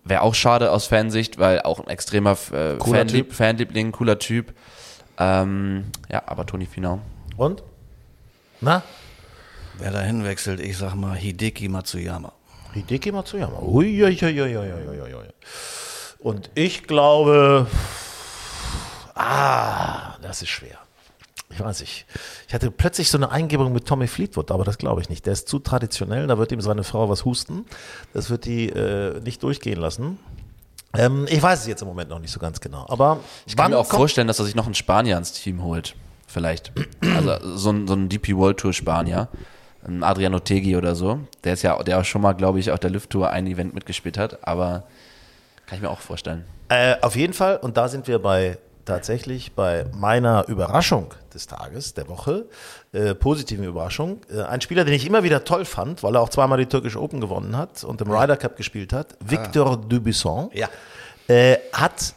[0.05, 3.33] Wäre auch schade aus Fansicht, weil auch ein extremer äh, Cooler Fanlieb Typ.
[3.35, 4.55] Fanliebling, cooler Typ.
[5.19, 7.01] Ähm, ja, aber Toni Finau.
[7.37, 7.63] Und?
[8.61, 8.83] Na?
[9.79, 12.33] Wer da hinwechselt, ich sag mal Hideki Matsuyama.
[12.73, 13.61] Hideki Matsuyama.
[13.61, 15.27] Ui, ui, ui, ui, ui, ui, ui, ui.
[16.19, 17.67] Und ich glaube,
[19.15, 20.79] ah, das ist schwer.
[21.57, 22.05] Ich weiß nicht.
[22.49, 25.25] Ich hatte plötzlich so eine Eingebung mit Tommy Fleetwood, aber das glaube ich nicht.
[25.25, 27.65] Der ist zu traditionell, da wird ihm seine Frau was husten.
[28.13, 30.19] Das wird die äh, nicht durchgehen lassen.
[30.95, 32.85] Ähm, ich weiß es jetzt im Moment noch nicht so ganz genau.
[32.89, 35.95] Aber Ich kann mir auch vorstellen, dass er sich noch einen Spanier ins Team holt.
[36.27, 36.73] vielleicht.
[37.15, 39.29] Also so ein, so ein DP World Tour Spanier.
[39.87, 41.21] Ein Adriano Tegi oder so.
[41.45, 43.73] Der ist ja, der auch schon mal, glaube ich, auf der Lift Tour ein Event
[43.73, 44.85] mitgespielt hat, aber
[45.67, 46.45] kann ich mir auch vorstellen.
[46.69, 51.93] Äh, auf jeden Fall, und da sind wir bei tatsächlich bei meiner Überraschung des Tages,
[51.93, 52.47] der Woche,
[52.93, 54.21] äh, positiven Überraschung.
[54.35, 57.01] Äh, ein Spieler, den ich immer wieder toll fand, weil er auch zweimal die Türkische
[57.03, 60.69] Open gewonnen hat und im Ryder Cup gespielt hat, Victor Dubisson, Ja.
[61.29, 62.15] äh, hat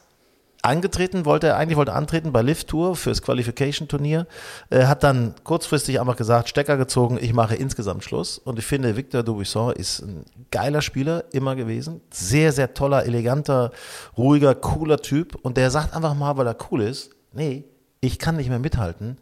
[0.69, 4.27] angetreten, wollte er eigentlich wollte antreten bei Lift Tour fürs Qualification Turnier,
[4.69, 8.37] äh, hat dann kurzfristig einfach gesagt, Stecker gezogen, ich mache insgesamt Schluss.
[8.37, 13.71] Und ich finde Victor Dubisson ist ein geiler Spieler immer gewesen, sehr sehr toller, eleganter,
[14.17, 15.35] ruhiger, cooler Typ.
[15.41, 17.65] Und der sagt einfach mal, weil er cool ist, nee,
[18.01, 19.17] ich kann nicht mehr mithalten.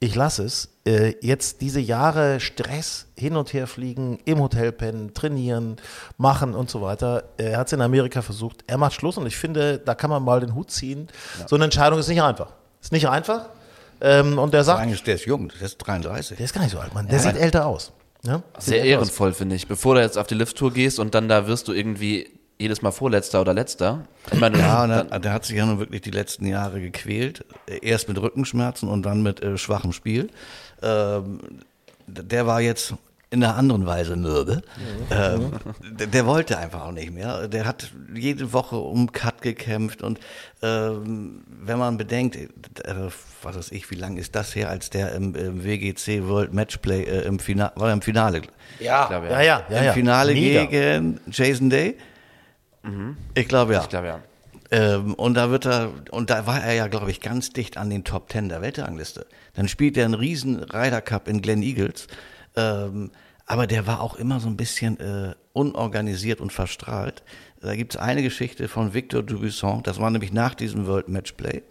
[0.00, 0.68] Ich lasse es.
[0.86, 5.76] Äh, jetzt diese Jahre Stress, hin und her fliegen, im Hotel pennen, trainieren,
[6.18, 7.24] machen und so weiter.
[7.36, 8.62] Er hat es in Amerika versucht.
[8.68, 11.08] Er macht Schluss und ich finde, da kann man mal den Hut ziehen.
[11.48, 12.52] So eine Entscheidung ist nicht einfach.
[12.80, 13.46] Ist nicht einfach.
[14.00, 16.36] Ähm, und der sagt, Eigentlich, der ist jung, der ist 33.
[16.36, 17.08] der ist gar nicht so alt, Mann.
[17.08, 17.92] Der sieht älter aus.
[18.22, 18.42] Ja?
[18.58, 19.66] Sieht Sehr ehrenvoll, finde ich.
[19.66, 22.90] Bevor du jetzt auf die Lift-Tour gehst und dann da wirst du irgendwie jedes Mal
[22.90, 24.04] Vorletzter oder Letzter.
[24.32, 27.44] Ich meine, Ja, dann, er, der hat sich ja nun wirklich die letzten Jahre gequält.
[27.82, 30.28] Erst mit Rückenschmerzen und dann mit äh, schwachem Spiel.
[30.82, 31.40] Ähm,
[32.06, 32.94] der war jetzt
[33.30, 34.62] in einer anderen Weise mürbe.
[35.10, 35.52] Ähm,
[35.98, 37.46] der, der wollte einfach auch nicht mehr.
[37.46, 40.18] Der hat jede Woche um Cut gekämpft und
[40.62, 42.48] ähm, wenn man bedenkt, äh,
[43.42, 47.02] was weiß ich, wie lange ist das her, als der im, im WGC World Matchplay
[47.02, 48.40] äh, im Finale, war im Finale,
[48.80, 49.92] Ja, glaube, ja, ja, ja, im ja.
[49.92, 50.64] Finale Mega.
[50.64, 51.96] gegen Jason Day?
[53.34, 53.82] Ich glaube ja.
[53.82, 54.20] ich glaube ja.
[54.70, 57.88] Ähm, und da wird er, und da war er ja, glaube ich, ganz dicht an
[57.88, 59.26] den Top Ten der Weltrangliste.
[59.54, 62.06] Dann spielt er einen riesen Ryder Cup in Glen Eagles.
[62.54, 63.10] Ähm,
[63.46, 67.22] aber der war auch immer so ein bisschen äh, unorganisiert und verstrahlt.
[67.60, 71.62] Da gibt es eine Geschichte von Victor Dubuisson, das war nämlich nach diesem World Matchplay.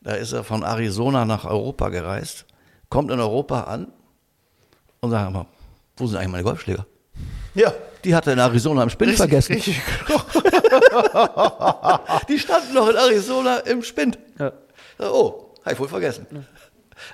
[0.00, 2.46] Da ist er von Arizona nach Europa gereist,
[2.88, 3.92] kommt in Europa an
[5.00, 5.46] und sagt mal,
[5.96, 6.86] wo sind eigentlich meine Golfschläger?
[7.54, 7.72] Ja.
[8.04, 9.54] Die hat er in Arizona im Spind vergessen.
[12.28, 14.18] Die standen noch in Arizona im Spind.
[14.98, 16.26] Oh, habe ich wohl vergessen.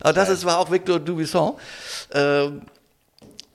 [0.01, 1.55] Aber das ist, war auch Victor Dubisson.
[2.13, 2.63] Ähm,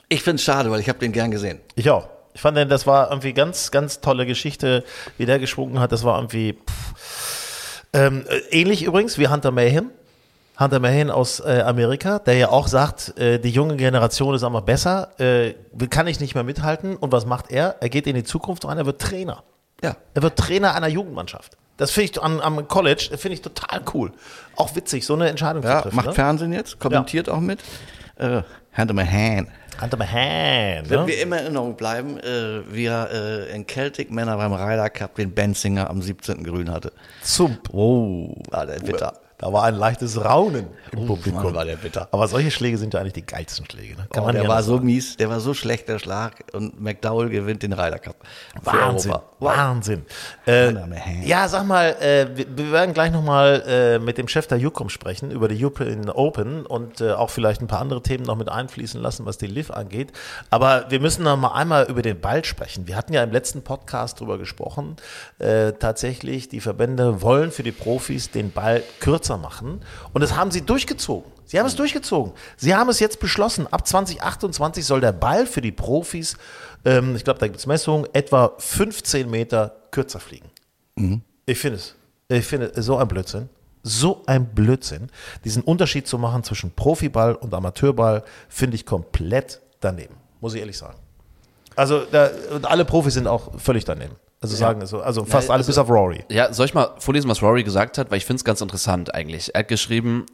[0.09, 1.59] ich finde es schade, weil ich habe den gern gesehen.
[1.75, 2.07] Ich auch.
[2.33, 4.83] Ich fand, den, das war irgendwie ganz, ganz tolle Geschichte,
[5.17, 5.91] wie der geschwungen hat.
[5.91, 7.83] Das war irgendwie pff.
[7.93, 9.91] Ähm, äh, ähnlich übrigens wie Hunter Mayhem.
[10.59, 14.61] Hunter Mayhem aus äh, Amerika, der ja auch sagt, äh, die junge Generation ist einfach
[14.61, 15.53] besser, äh,
[15.89, 16.95] kann ich nicht mehr mithalten.
[16.95, 17.77] Und was macht er?
[17.79, 19.43] Er geht in die Zukunft rein, er wird Trainer.
[19.83, 19.95] Ja.
[20.13, 21.57] Er wird Trainer einer Jugendmannschaft.
[21.77, 24.11] Das finde ich am, am College, finde ich total cool.
[24.55, 25.95] Auch witzig, so eine Entscheidung ja zu treffen.
[25.95, 26.13] macht ne?
[26.13, 27.59] Fernsehen jetzt, kommentiert auch mit.
[28.17, 28.41] Äh,
[28.93, 29.49] my hand.
[29.81, 30.87] Hunter Mayhem.
[30.87, 31.07] Wenn Ne?
[31.07, 35.15] wir immer in Erinnerung bleiben, äh, wie er äh, in Celtic Männer beim Ryder Cup
[35.15, 36.43] den Benzinger am 17.
[36.43, 36.91] Grün hatte.
[37.23, 39.13] Zum Oh, war der bitter.
[39.43, 41.43] Da war ein leichtes Raunen im Publikum.
[41.43, 42.07] Mann, war der bitter.
[42.11, 43.97] Aber solche Schläge sind ja eigentlich die geilsten Schläge.
[43.97, 44.07] Ne?
[44.15, 44.85] Oh, der war so sagen.
[44.85, 46.45] mies, der war so schlecht, der Schlag.
[46.53, 48.15] Und McDowell gewinnt den Ryder Cup.
[48.63, 49.15] Wahnsinn.
[49.41, 50.05] Wahnsinn.
[50.47, 50.73] Äh,
[51.25, 54.87] ja, sag mal, äh, wir, wir werden gleich nochmal äh, mit dem Chef der Jucom
[54.87, 58.47] sprechen über die European Open und äh, auch vielleicht ein paar andere Themen noch mit
[58.47, 60.13] einfließen lassen, was die Liv angeht.
[60.51, 62.87] Aber wir müssen noch mal einmal über den Ball sprechen.
[62.87, 64.95] Wir hatten ja im letzten Podcast drüber gesprochen.
[65.39, 69.81] Äh, tatsächlich, die Verbände wollen für die Profis den Ball kürzer machen.
[70.13, 71.31] Und das haben sie durchgezogen.
[71.45, 72.33] Sie haben es durchgezogen.
[72.57, 73.67] Sie haben es jetzt beschlossen.
[73.71, 76.37] Ab 2028 soll der Ball für die Profis,
[76.85, 80.49] ähm, ich glaube, da gibt es Messungen, etwa 15 Meter kürzer fliegen.
[81.45, 81.95] Ich finde es.
[82.29, 83.49] Ich finde so ein Blödsinn.
[83.83, 85.09] So ein Blödsinn.
[85.43, 90.15] Diesen Unterschied zu machen zwischen Profiball und Amateurball finde ich komplett daneben.
[90.39, 90.97] Muss ich ehrlich sagen.
[91.75, 94.15] Also, da, und alle Profis sind auch völlig daneben.
[94.43, 95.01] Also sagen es so.
[95.01, 96.23] Also fast alle bis auf Rory.
[96.29, 98.11] Ja, soll ich mal vorlesen, was Rory gesagt hat?
[98.11, 99.53] Weil ich finde es ganz interessant eigentlich.
[99.55, 100.25] Er hat geschrieben,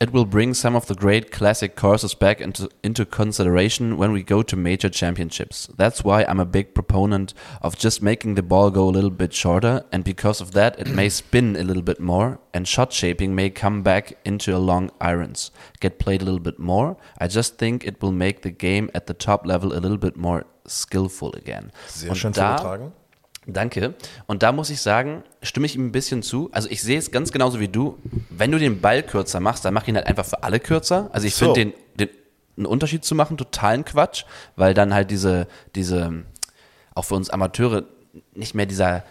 [0.00, 4.24] It will bring some of the great classic courses back into, into consideration when we
[4.24, 5.68] go to major championships.
[5.78, 9.32] That's why I'm a big proponent of just making the ball go a little bit
[9.32, 13.36] shorter, and because of that, it may spin a little bit more, and shot shaping
[13.36, 16.96] may come back into a long irons, get played a little bit more.
[17.20, 20.16] I just think it will make the game at the top level a little bit
[20.16, 21.70] more skillful again.
[21.86, 22.92] Sehr Und schön da- vorgetragen.
[23.46, 23.94] Danke.
[24.26, 26.48] Und da muss ich sagen, stimme ich ihm ein bisschen zu.
[26.52, 27.98] Also ich sehe es ganz genauso wie du.
[28.30, 31.10] Wenn du den Ball kürzer machst, dann mach ihn halt einfach für alle kürzer.
[31.12, 31.46] Also ich So.
[31.52, 32.08] finde den, den
[32.56, 34.24] einen Unterschied zu machen totalen Quatsch,
[34.54, 36.22] weil dann halt diese, diese,
[36.94, 37.84] auch für uns Amateure
[38.34, 39.02] nicht mehr dieser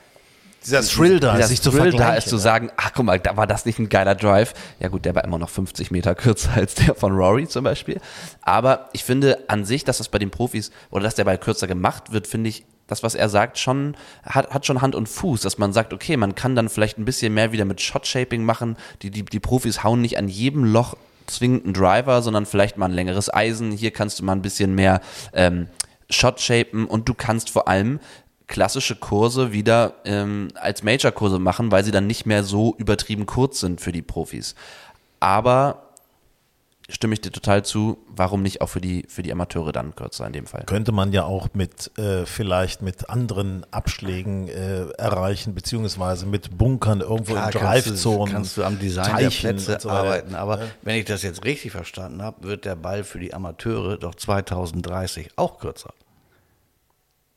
[0.66, 3.36] Dieser Thrill da, dieser sich zu Thrill da ist, zu sagen, ach guck mal, da
[3.36, 4.54] war das nicht ein geiler Drive.
[4.80, 8.00] Ja gut, der war immer noch 50 Meter kürzer als der von Rory zum Beispiel.
[8.44, 11.68] Aber ich finde an sich, dass das bei den Profis oder dass der Ball kürzer
[11.68, 15.40] gemacht wird, finde ich, das, was er sagt, schon, hat, hat schon Hand und Fuß,
[15.42, 18.76] dass man sagt, okay, man kann dann vielleicht ein bisschen mehr wieder mit Shot-Shaping machen.
[19.02, 22.88] Die, die, die Profis hauen nicht an jedem Loch zwingend ein Driver, sondern vielleicht mal
[22.88, 23.72] ein längeres Eisen.
[23.72, 25.00] Hier kannst du mal ein bisschen mehr
[25.32, 25.68] ähm,
[26.10, 28.02] Shot shapen und du kannst vor allem
[28.48, 33.62] klassische Kurse wieder ähm, als Major-Kurse machen, weil sie dann nicht mehr so übertrieben kurz
[33.62, 34.56] sind für die Profis.
[35.22, 35.91] Aber
[36.90, 40.28] stimme ich dir total zu, warum nicht auch für die, für die Amateure dann kürzer
[40.28, 40.64] in dem Fall?
[40.66, 47.02] Könnte man ja auch mit äh, vielleicht mit anderen Abschlägen äh, erreichen, beziehungsweise mit Bunkern
[47.02, 48.34] irgendwo Klar, in Drivezonen.
[48.34, 50.36] Kannst du am Design Teichen der Plätze so arbeiten.
[50.36, 50.68] Aber Ja.
[50.82, 55.32] wenn ich das jetzt richtig verstanden habe, wird der Ball für die Amateure doch 2030
[55.38, 55.94] auch kürzer.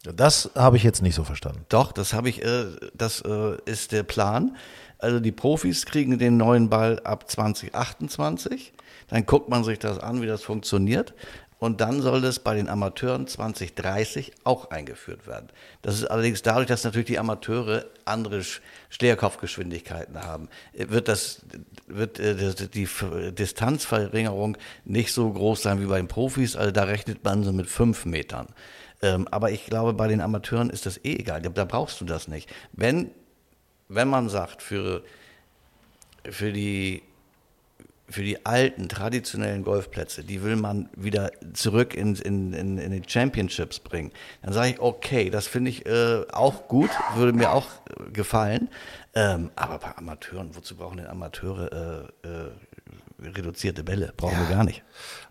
[0.03, 1.65] Das habe ich jetzt nicht so verstanden.
[1.71, 4.57] Doch, das habe ich, äh, das äh, ist der Plan.
[4.99, 8.73] Also die Profis kriegen den neuen Ball ab 2028.
[9.09, 11.15] Dann guckt man sich das an, wie das funktioniert.
[11.61, 15.49] Und dann soll das bei den Amateuren 2030 auch eingeführt werden.
[15.81, 21.43] Das ist allerdings dadurch, dass natürlich die Amateure andere Sch- Schlägerkopfgeschwindigkeiten haben, wird das,
[21.87, 22.35] wird äh,
[22.69, 22.89] die
[23.33, 26.55] Distanzverringerung nicht so groß sein wie bei den Profis.
[26.55, 28.49] Also da rechnet man so mit fünf Metern.
[29.01, 31.41] Ähm, aber ich glaube, bei den Amateuren ist das eh egal.
[31.41, 32.51] Da brauchst du das nicht.
[32.73, 33.11] Wenn,
[33.89, 35.03] wenn man sagt, für,
[36.29, 37.03] für, die,
[38.09, 43.09] für die alten, traditionellen Golfplätze, die will man wieder zurück in, in, in, in die
[43.09, 44.13] Championships bringen,
[44.43, 48.69] dann sage ich, okay, das finde ich äh, auch gut, würde mir auch äh, gefallen.
[49.15, 52.51] Ähm, aber bei Amateuren, wozu brauchen denn Amateure äh, äh,
[53.27, 54.13] reduzierte Bälle?
[54.17, 54.83] Brauchen wir gar nicht.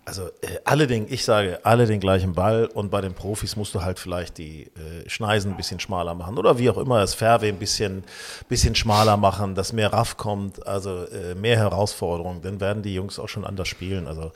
[0.06, 3.74] Also äh, alle den, ich sage, alle den gleichen Ball und bei den Profis musst
[3.74, 7.14] du halt vielleicht die äh, Schneisen ein bisschen schmaler machen oder wie auch immer das
[7.14, 8.04] Fairway ein bisschen,
[8.50, 13.18] bisschen schmaler machen, dass mehr Raff kommt, also äh, mehr Herausforderungen, dann werden die Jungs
[13.18, 14.08] auch schon anders spielen.
[14.08, 14.32] Also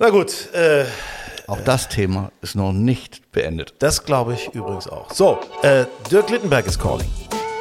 [0.00, 0.86] na gut, äh,
[1.46, 3.74] Auch das Thema ist noch nicht beendet.
[3.78, 5.12] das glaube ich übrigens auch.
[5.12, 7.08] So, äh, Dirk Littenberg ist calling.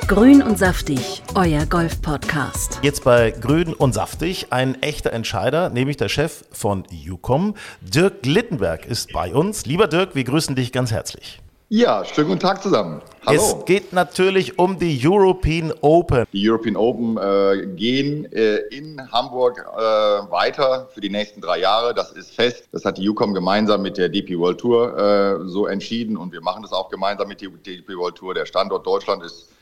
[0.09, 2.79] Grün und saftig, euer Golf-Podcast.
[2.81, 7.53] Jetzt bei Grün und Saftig ein echter Entscheider, nämlich der Chef von UCOM.
[7.81, 9.67] Dirk Littenberg ist bei uns.
[9.67, 11.39] Lieber Dirk, wir grüßen dich ganz herzlich.
[11.67, 13.03] Ja, schönen guten Tag zusammen.
[13.23, 13.39] Hallo.
[13.39, 16.25] Es geht natürlich um die European Open.
[16.33, 21.93] Die European Open äh, gehen äh, in Hamburg äh, weiter für die nächsten drei Jahre.
[21.93, 22.67] Das ist fest.
[22.71, 26.41] Das hat die UCOM gemeinsam mit der DP World Tour äh, so entschieden und wir
[26.41, 28.33] machen das auch gemeinsam mit der DP World Tour.
[28.33, 29.58] Der Standort Deutschland ist, ist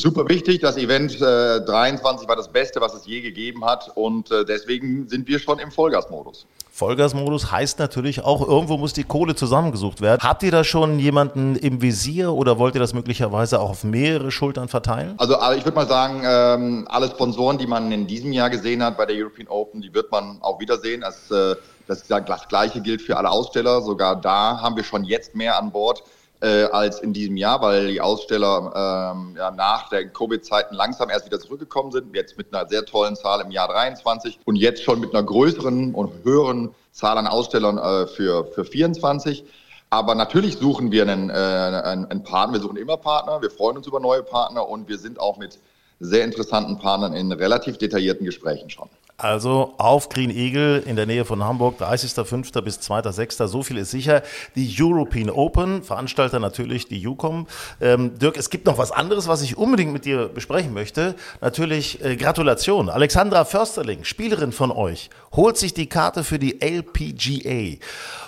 [0.00, 0.60] super wichtig.
[0.60, 5.08] Das Event äh, 23 war das Beste, was es je gegeben hat und äh, deswegen
[5.08, 6.46] sind wir schon im Vollgasmodus.
[6.74, 10.20] Vollgasmodus heißt natürlich auch, irgendwo muss die Kohle zusammengesucht werden.
[10.24, 14.32] Habt ihr da schon jemanden im Visier oder wollt ihr das möglicherweise auch auf mehrere
[14.32, 15.14] Schultern verteilen?
[15.18, 18.82] Also äh, ich würde mal sagen, ähm, alle Sponsoren, die man in diesem Jahr gesehen
[18.82, 21.02] hat bei der European Open, die wird man auch wiedersehen.
[21.02, 21.54] Das, äh,
[21.86, 23.80] das, das Gleiche gilt für alle Aussteller.
[23.80, 26.02] Sogar da haben wir schon jetzt mehr an Bord
[26.40, 31.26] äh, als in diesem Jahr, weil die Aussteller ähm, ja, nach den Covid-Zeiten langsam erst
[31.26, 32.14] wieder zurückgekommen sind.
[32.14, 35.94] Jetzt mit einer sehr tollen Zahl im Jahr 23 und jetzt schon mit einer größeren
[35.94, 39.44] und höheren Zahl an Ausstellern äh, für, für 24.
[39.90, 42.54] Aber natürlich suchen wir einen, äh, einen, einen Partner.
[42.54, 43.40] Wir suchen immer Partner.
[43.40, 45.58] Wir freuen uns über neue Partner und wir sind auch mit
[46.00, 48.88] sehr interessanten Partnern in relativ detaillierten Gesprächen schon.
[49.16, 52.60] Also auf Green Eagle in der Nähe von Hamburg, 30.05.
[52.62, 53.46] bis 2.06.
[53.46, 54.22] So viel ist sicher.
[54.56, 57.46] Die European Open, Veranstalter natürlich die UCOM.
[57.80, 61.14] Ähm, Dirk, es gibt noch was anderes, was ich unbedingt mit dir besprechen möchte.
[61.40, 62.88] Natürlich äh, Gratulation.
[62.88, 67.78] Alexandra Försterling, Spielerin von euch, holt sich die Karte für die LPGA.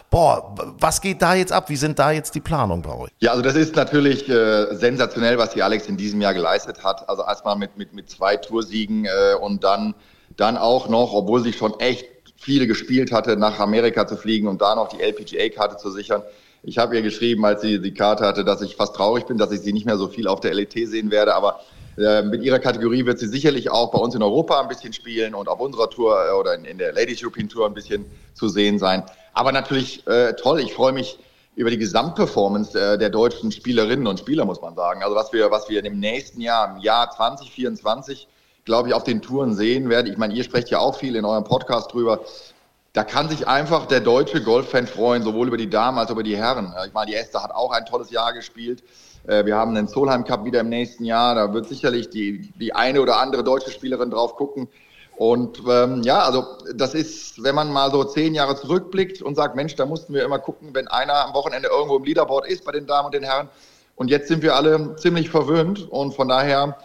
[0.09, 1.69] Boah, was geht da jetzt ab?
[1.69, 3.11] Wie sind da jetzt die Planungen bei euch?
[3.19, 7.09] Ja, also das ist natürlich äh, sensationell, was die Alex in diesem Jahr geleistet hat.
[7.09, 9.95] Also erstmal mit, mit, mit zwei Toursiegen äh, und dann,
[10.37, 14.61] dann auch noch, obwohl sie schon echt viele gespielt hatte, nach Amerika zu fliegen und
[14.61, 16.23] da noch die LPGA-Karte zu sichern.
[16.63, 19.53] Ich habe ihr geschrieben, als sie die Karte hatte, dass ich fast traurig bin, dass
[19.53, 21.35] ich sie nicht mehr so viel auf der LET sehen werde.
[21.35, 21.61] Aber
[21.97, 25.35] äh, mit ihrer Kategorie wird sie sicherlich auch bei uns in Europa ein bisschen spielen
[25.35, 28.49] und auf unserer Tour äh, oder in, in der Ladies European Tour ein bisschen zu
[28.49, 29.05] sehen sein.
[29.33, 30.61] Aber natürlich äh, toll.
[30.61, 31.19] Ich freue mich
[31.55, 35.03] über die Gesamtperformance äh, der deutschen Spielerinnen und Spieler, muss man sagen.
[35.03, 38.29] Also was wir, was wir im nächsten Jahr, im Jahr 2024,
[38.67, 40.13] glaube ich, auf den Touren sehen werden.
[40.13, 42.21] Ich meine, ihr sprecht ja auch viel in eurem Podcast drüber.
[42.93, 46.23] Da kann sich einfach der deutsche Golffan freuen, sowohl über die Damen als auch über
[46.23, 46.75] die Herren.
[46.87, 48.83] Ich meine, die Esther hat auch ein tolles Jahr gespielt.
[49.27, 51.35] Äh, Wir haben den Solheim Cup wieder im nächsten Jahr.
[51.35, 54.69] Da wird sicherlich die, die eine oder andere deutsche Spielerin drauf gucken.
[55.17, 59.57] Und ähm, ja, also das ist, wenn man mal so zehn Jahre zurückblickt und sagt,
[59.57, 62.73] Mensch, da mussten wir immer gucken, wenn einer am Wochenende irgendwo im Leaderboard ist bei
[62.73, 63.49] den Damen und den Herren.
[63.95, 65.91] Und jetzt sind wir alle ziemlich verwöhnt.
[65.91, 66.77] Und von daher,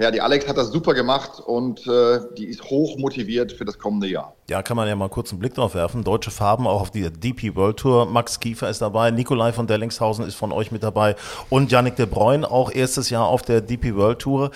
[0.00, 3.78] ja, die Alex hat das super gemacht und äh, die ist hoch motiviert für das
[3.78, 4.34] kommende Jahr.
[4.48, 6.04] Ja, kann man ja mal kurz einen Blick drauf werfen.
[6.04, 8.06] Deutsche Farben auch auf die DP World Tour.
[8.06, 11.16] Max Kiefer ist dabei, Nikolai von Dellingshausen ist von euch mit dabei
[11.50, 14.52] und Yannick de Bruyne auch erstes Jahr auf der DP World Tour.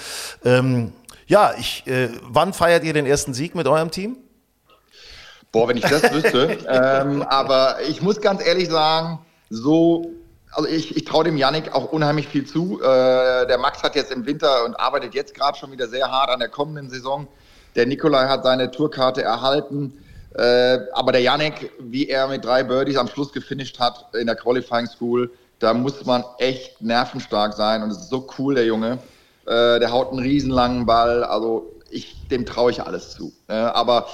[0.47, 0.93] Ähm,
[1.27, 4.17] ja, ich, äh, wann feiert ihr den ersten Sieg mit eurem Team?
[5.53, 6.57] Boah, wenn ich das wüsste.
[6.69, 9.19] ähm, aber ich muss ganz ehrlich sagen,
[9.51, 10.11] so,
[10.55, 12.81] also ich, ich traue dem Yannick auch unheimlich viel zu.
[12.81, 16.31] Äh, der Max hat jetzt im Winter und arbeitet jetzt gerade schon wieder sehr hart
[16.31, 17.27] an der kommenden Saison.
[17.75, 19.93] Der Nikolai hat seine Tourkarte erhalten.
[20.35, 24.37] Äh, aber der Yannick, wie er mit drei Birdies am Schluss gefinisht hat in der
[24.37, 27.83] Qualifying School, da muss man echt nervenstark sein.
[27.83, 28.99] Und es ist so cool, der Junge.
[29.47, 31.25] Äh, der haut einen riesenlangen Ball.
[31.25, 33.33] Also ich, dem traue ich alles zu.
[33.49, 34.07] Äh, aber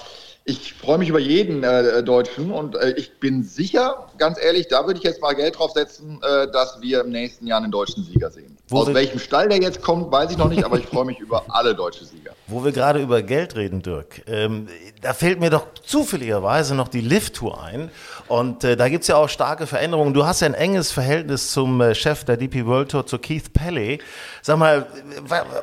[0.50, 4.84] ich freue mich über jeden äh, Deutschen und äh, ich bin sicher, ganz ehrlich, da
[4.86, 8.04] würde ich jetzt mal Geld drauf setzen, äh, dass wir im nächsten Jahr einen deutschen
[8.04, 8.56] Sieger sehen.
[8.70, 11.18] Wo Aus welchem Stall der jetzt kommt, weiß ich noch nicht, aber ich freue mich
[11.18, 12.30] über alle deutsche Sieger.
[12.46, 14.68] Wo wir gerade über Geld reden, Dirk, ähm,
[15.02, 17.90] da fällt mir doch zufälligerweise noch die Lift-Tour ein.
[18.28, 20.14] Und äh, da gibt es ja auch starke Veränderungen.
[20.14, 23.52] Du hast ja ein enges Verhältnis zum äh, Chef der DP World Tour, zu Keith
[23.52, 23.98] Pelley.
[24.40, 24.86] Sag mal,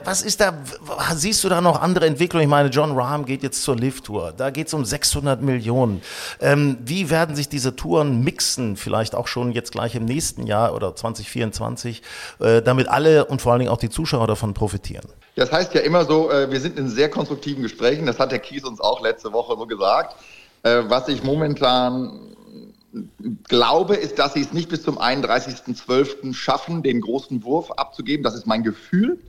[0.04, 0.54] was ist da,
[1.16, 2.44] siehst du da noch andere Entwicklungen?
[2.44, 4.34] Ich meine, John Rahm geht jetzt zur Lift-Tour.
[4.36, 6.02] Da geht es um 600 Millionen.
[6.42, 10.76] Ähm, wie werden sich diese Touren mixen, vielleicht auch schon jetzt gleich im nächsten Jahr
[10.76, 12.02] oder 2024,
[12.40, 15.06] äh, damit alle und vor allen Dingen auch die Zuschauer davon profitieren?
[15.36, 18.08] Das heißt ja immer so, äh, wir sind in sehr konstruktiven Gesprächen.
[18.08, 20.16] Das hat der Kies uns auch letzte Woche so gesagt.
[20.64, 22.34] Äh, was ich momentan
[23.48, 26.34] glaube, ist, dass sie es nicht bis zum 31.12.
[26.34, 28.24] schaffen, den großen Wurf abzugeben.
[28.24, 29.20] Das ist mein Gefühl.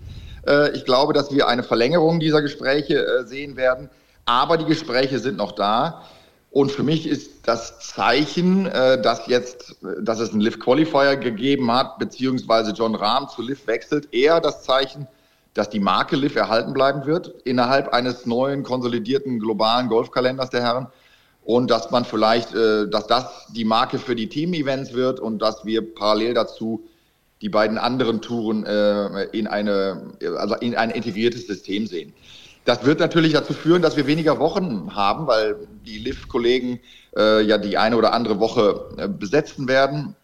[0.47, 3.91] Äh, ich glaube, dass wir eine Verlängerung dieser Gespräche sehen werden.
[4.25, 6.05] Aber die Gespräche sind noch da.
[6.51, 11.71] Und für mich ist das Zeichen, äh, dass jetzt, dass es einen Lift Qualifier gegeben
[11.71, 15.07] hat, beziehungsweise John Rahm zu Lift wechselt, eher das Zeichen,
[15.55, 20.87] dass die Marke Lift erhalten bleiben wird innerhalb eines neuen konsolidierten globalen Golfkalenders der Herren
[21.45, 25.65] und dass man vielleicht, äh, dass das die Marke für die Team-Events wird und dass
[25.65, 26.85] wir parallel dazu
[27.41, 32.13] die beiden anderen Touren äh, in eine, also in ein integriertes System sehen.
[32.69, 36.81] Das wird natürlich dazu führen, dass wir weniger Wochen haben, weil die Lift-Kollegen
[37.17, 40.15] äh, ja die eine oder andere Woche äh, besetzen werden.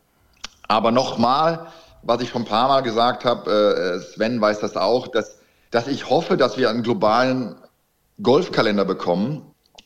[0.69, 1.69] Aber nochmal,
[2.03, 5.39] was ich schon ein paar Mal gesagt habe, äh, Sven weiß das auch, dass,
[5.71, 7.55] dass ich hoffe, dass wir einen globalen
[8.23, 9.41] Golfkalender bekommen,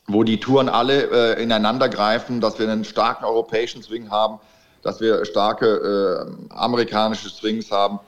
[0.09, 4.41] wo die Touren alle äh, ineinander greifen, dass wir einen starken europäischen Swing haben,
[4.83, 8.01] dass wir starke äh, amerikanische Swings haben.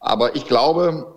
[0.00, 1.15] Aber ich glaube,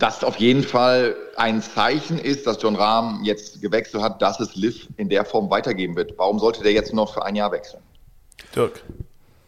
[0.00, 4.56] dass auf jeden Fall ein Zeichen ist, dass John Rahm jetzt gewechselt hat, dass es
[4.56, 6.14] Liv in der Form weitergeben wird.
[6.16, 7.82] Warum sollte der jetzt noch für ein Jahr wechseln?
[8.56, 8.82] Dirk.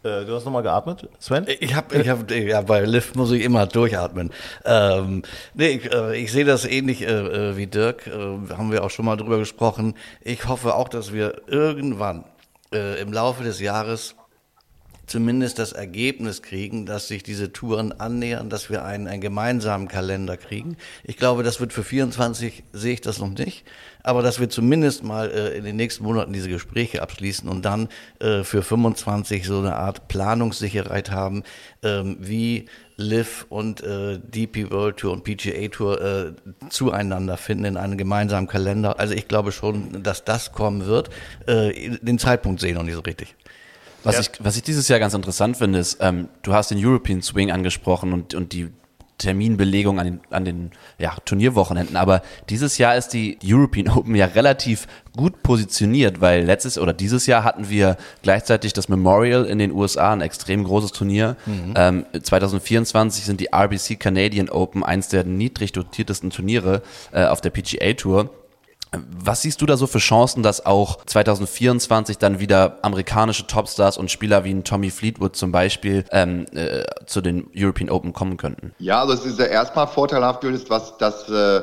[0.03, 1.47] Äh, du hast nochmal geatmet, Sven?
[1.59, 4.31] Ich habe, ich hab, ja, bei Lift muss ich immer durchatmen.
[4.63, 8.83] Ähm, nee, ich, äh, ich sehe das ähnlich äh, äh wie Dirk, äh, haben wir
[8.83, 9.95] auch schon mal drüber gesprochen.
[10.21, 12.25] Ich hoffe auch, dass wir irgendwann
[12.73, 14.15] äh, im Laufe des Jahres
[15.05, 20.37] zumindest das Ergebnis kriegen, dass sich diese Touren annähern, dass wir einen, einen gemeinsamen Kalender
[20.37, 20.77] kriegen.
[21.03, 23.65] Ich glaube, das wird für 24, sehe ich das noch nicht,
[24.01, 27.89] aber dass wir zumindest mal äh, in den nächsten Monaten diese Gespräche abschließen und dann
[28.19, 31.43] äh, für 25 so eine Art Planungssicherheit haben,
[31.81, 36.33] ähm, wie Liv und äh, DP World Tour und PGA Tour äh,
[36.69, 38.99] zueinander finden in einem gemeinsamen Kalender.
[38.99, 41.09] Also ich glaube schon, dass das kommen wird.
[41.47, 43.35] Äh, den Zeitpunkt sehe ich noch nicht so richtig.
[44.03, 44.21] Was, ja.
[44.21, 47.51] ich, was ich dieses Jahr ganz interessant finde, ist, ähm, du hast den European Swing
[47.51, 48.69] angesprochen und, und die
[49.17, 51.95] Terminbelegung an den, an den ja, Turnierwochenenden.
[51.95, 57.25] Aber dieses Jahr ist die European Open ja relativ gut positioniert, weil letztes oder dieses
[57.27, 61.37] Jahr hatten wir gleichzeitig das Memorial in den USA, ein extrem großes Turnier.
[61.45, 61.73] Mhm.
[61.75, 67.51] Ähm, 2024 sind die RBC Canadian Open eins der niedrig dotiertesten Turniere äh, auf der
[67.51, 68.29] PGA Tour.
[68.93, 74.11] Was siehst du da so für Chancen, dass auch 2024 dann wieder amerikanische Topstars und
[74.11, 78.73] Spieler wie ein Tommy Fleetwood zum Beispiel ähm, äh, zu den European Open kommen könnten?
[78.79, 81.61] Ja, also es ist ja erstmal vorteilhaft, ist, was dass äh,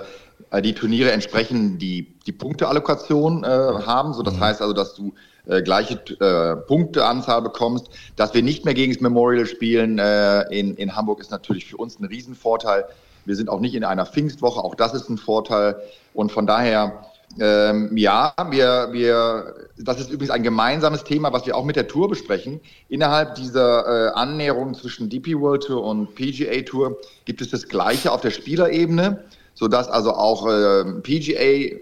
[0.63, 4.13] die Turniere entsprechend die, die Punkteallokation äh, haben.
[4.15, 4.41] So, das mhm.
[4.41, 5.15] heißt also, dass du
[5.47, 7.89] äh, gleiche äh, Punkteanzahl bekommst.
[8.17, 11.77] Dass wir nicht mehr gegen das Memorial spielen äh, in, in Hamburg ist natürlich für
[11.77, 12.87] uns ein Riesenvorteil.
[13.25, 15.77] Wir sind auch nicht in einer Pfingstwoche, auch das ist ein Vorteil.
[16.15, 17.05] Und von daher
[17.39, 21.87] ähm, ja, wir, wir, das ist übrigens ein gemeinsames Thema, was wir auch mit der
[21.87, 22.61] Tour besprechen.
[22.89, 28.11] Innerhalb dieser äh, Annäherung zwischen DP World Tour und PGA Tour gibt es das Gleiche
[28.11, 29.23] auf der Spielerebene,
[29.55, 31.77] sodass also auch äh, PGA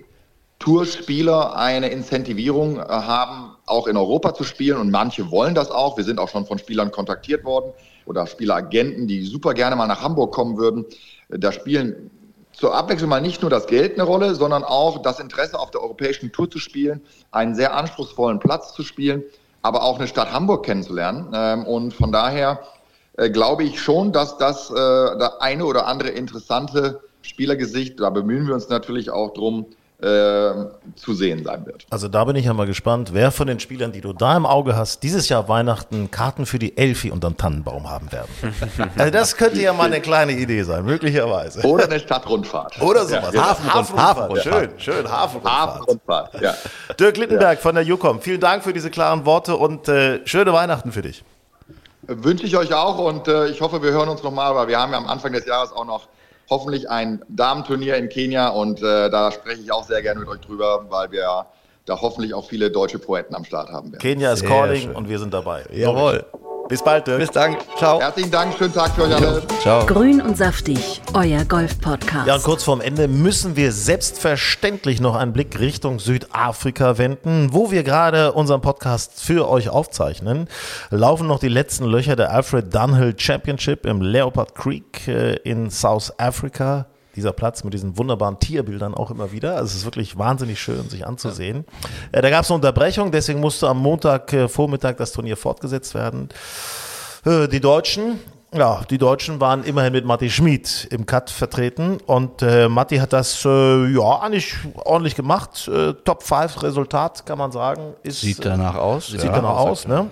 [0.59, 5.97] Tour-Spieler eine Incentivierung äh, haben, auch in Europa zu spielen und manche wollen das auch.
[5.97, 7.73] Wir sind auch schon von Spielern kontaktiert worden
[8.05, 10.85] oder Spieleragenten, die super gerne mal nach Hamburg kommen würden.
[11.29, 12.11] Da spielen
[12.59, 15.81] zur Abwechslung mal nicht nur das Geld eine Rolle, sondern auch das Interesse auf der
[15.81, 17.01] europäischen Tour zu spielen,
[17.31, 19.23] einen sehr anspruchsvollen Platz zu spielen,
[19.63, 21.31] aber auch eine Stadt Hamburg kennenzulernen.
[21.33, 22.61] Ähm, und von daher
[23.17, 28.55] äh, glaube ich schon, dass das äh, eine oder andere interessante Spielergesicht, da bemühen wir
[28.55, 29.67] uns natürlich auch drum,
[30.01, 31.85] zu sehen sein wird.
[31.91, 34.47] Also da bin ich ja mal gespannt, wer von den Spielern, die du da im
[34.47, 38.29] Auge hast, dieses Jahr Weihnachten Karten für die Elfi unterm Tannenbaum haben werden.
[38.97, 41.67] also das könnte ja mal eine kleine Idee sein, möglicherweise.
[41.67, 42.81] Oder eine Stadtrundfahrt.
[42.81, 43.35] Oder sowas.
[43.35, 43.99] Ja, Hafenrundfahrt.
[43.99, 44.43] Hafenrundfahrt.
[44.43, 45.71] Schön, schön, Hafenrundfahrt.
[45.71, 46.55] Hafenrundfahrt, ja.
[47.01, 50.93] Dirk Littenberg von der Jucom, vielen Dank für diese klaren Worte und äh, schöne Weihnachten
[50.93, 51.25] für dich.
[52.03, 54.93] Wünsche ich euch auch und äh, ich hoffe, wir hören uns nochmal, weil wir haben
[54.93, 56.07] ja am Anfang des Jahres auch noch
[56.51, 60.41] hoffentlich ein Damenturnier in Kenia und äh, da spreche ich auch sehr gerne mit euch
[60.41, 61.47] drüber, weil wir
[61.85, 64.01] da hoffentlich auch viele deutsche Poeten am Start haben werden.
[64.01, 64.97] Kenia ist calling schön.
[64.97, 65.65] und wir sind dabei.
[65.73, 66.25] Jawohl.
[66.69, 67.19] Bis bald, Dirk.
[67.21, 67.57] Bis dann.
[67.79, 67.99] Ciao.
[67.99, 69.43] Herzlichen Dank, schönen Tag für euch alle.
[69.63, 69.87] Ciao.
[69.87, 72.27] Grün und saftig, euer Golf-Podcast.
[72.27, 77.71] Ja, und kurz vorm Ende müssen wir selbstverständlich noch einen Blick Richtung Südafrika wenden, wo
[77.71, 80.47] wir gerade unseren Podcast für euch aufzeichnen.
[80.91, 86.13] Laufen noch die letzten Löcher der Alfred Dunhill Championship im Leopard Creek äh, in South
[86.19, 86.87] Africa.
[87.19, 89.57] Dieser Platz mit diesen wunderbaren Tierbildern auch immer wieder.
[89.57, 91.65] Also es ist wirklich wahnsinnig schön, sich anzusehen.
[92.13, 95.95] Äh, da gab es eine Unterbrechung, deswegen musste am Montag äh, Vormittag das Turnier fortgesetzt
[95.97, 96.29] werden.
[97.27, 98.21] Äh, Die Deutschen,
[98.55, 103.13] ja, die Deutschen waren immerhin mit Matti Schmid im Cut vertreten und äh, Matti hat
[103.13, 105.67] das äh, ja eigentlich ordentlich gemacht.
[105.67, 107.95] Äh, Top 5 Resultat, kann man sagen.
[108.05, 109.09] Ist, Sieht danach aus.
[109.09, 109.33] Sieht ja.
[109.33, 110.09] danach aus, ne?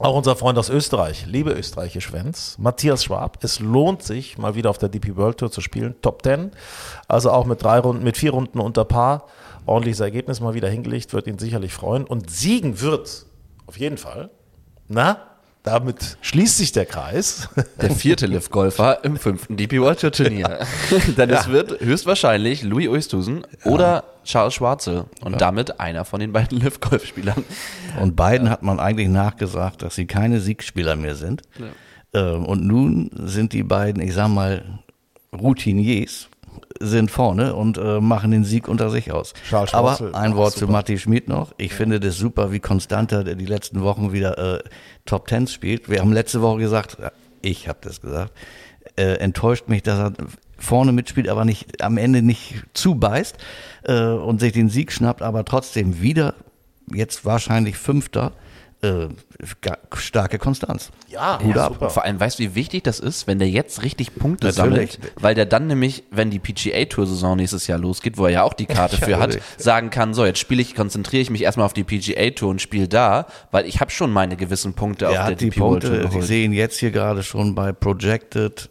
[0.00, 3.44] Auch unser Freund aus Österreich, liebe österreichische Schwänz, Matthias Schwab.
[3.44, 5.94] Es lohnt sich, mal wieder auf der DP World Tour zu spielen.
[6.00, 6.52] Top 10.
[7.06, 9.26] Also auch mit drei Runden, mit vier Runden unter Paar.
[9.66, 12.04] Ordentliches Ergebnis mal wieder hingelegt, wird ihn sicherlich freuen.
[12.04, 13.26] Und siegen wird,
[13.66, 14.30] auf jeden Fall.
[14.88, 15.18] Na,
[15.64, 17.50] damit schließt sich der Kreis.
[17.82, 20.60] Der vierte Liv-Golfer im fünften DP World Tour Turnier.
[21.18, 26.58] Denn es wird höchstwahrscheinlich Louis Oosthuizen oder Charles Schwarze und damit einer von den beiden
[26.60, 27.44] Liv-Golf-Spielern.
[28.00, 31.42] Und beiden hat man eigentlich nachgesagt, dass sie keine Siegspieler mehr sind.
[32.12, 34.80] Ähm, und nun sind die beiden, ich sag mal,
[35.32, 36.28] Routiniers,
[36.78, 39.34] sind vorne und äh, machen den Sieg unter sich aus.
[39.48, 40.66] Charles Aber Schwarzel, ein Wort zu.
[40.66, 41.52] Matti Schmid noch.
[41.58, 44.62] Ich finde das super, wie konstanter der die letzten Wochen wieder äh,
[45.04, 45.90] Top Ten spielt.
[45.90, 47.12] Wir haben letzte Woche gesagt, ja,
[47.42, 48.32] ich habe das gesagt,
[48.96, 50.12] äh, enttäuscht mich, dass er
[50.60, 53.36] vorne mitspielt, aber nicht am Ende nicht zubeißt
[53.84, 56.34] äh, und sich den Sieg schnappt, aber trotzdem wieder
[56.92, 58.32] jetzt wahrscheinlich Fünfter.
[58.82, 59.08] Äh,
[59.94, 60.90] starke Konstanz.
[61.06, 61.90] Ja, Hut ja, super.
[61.90, 64.92] Vor allem, weißt du, wie wichtig das ist, wenn der jetzt richtig Punkte Natürlich.
[64.92, 68.54] sammelt, weil der dann nämlich, wenn die PGA-Tour-Saison nächstes Jahr losgeht, wo er ja auch
[68.54, 71.74] die Karte für hat, sagen kann, so, jetzt spiele ich, konzentriere ich mich erstmal auf
[71.74, 75.36] die PGA-Tour und spiele da, weil ich habe schon meine gewissen Punkte auf Er der
[75.36, 76.24] die DP Punkte, geholt.
[76.24, 78.70] sehe ihn jetzt hier gerade schon bei Projected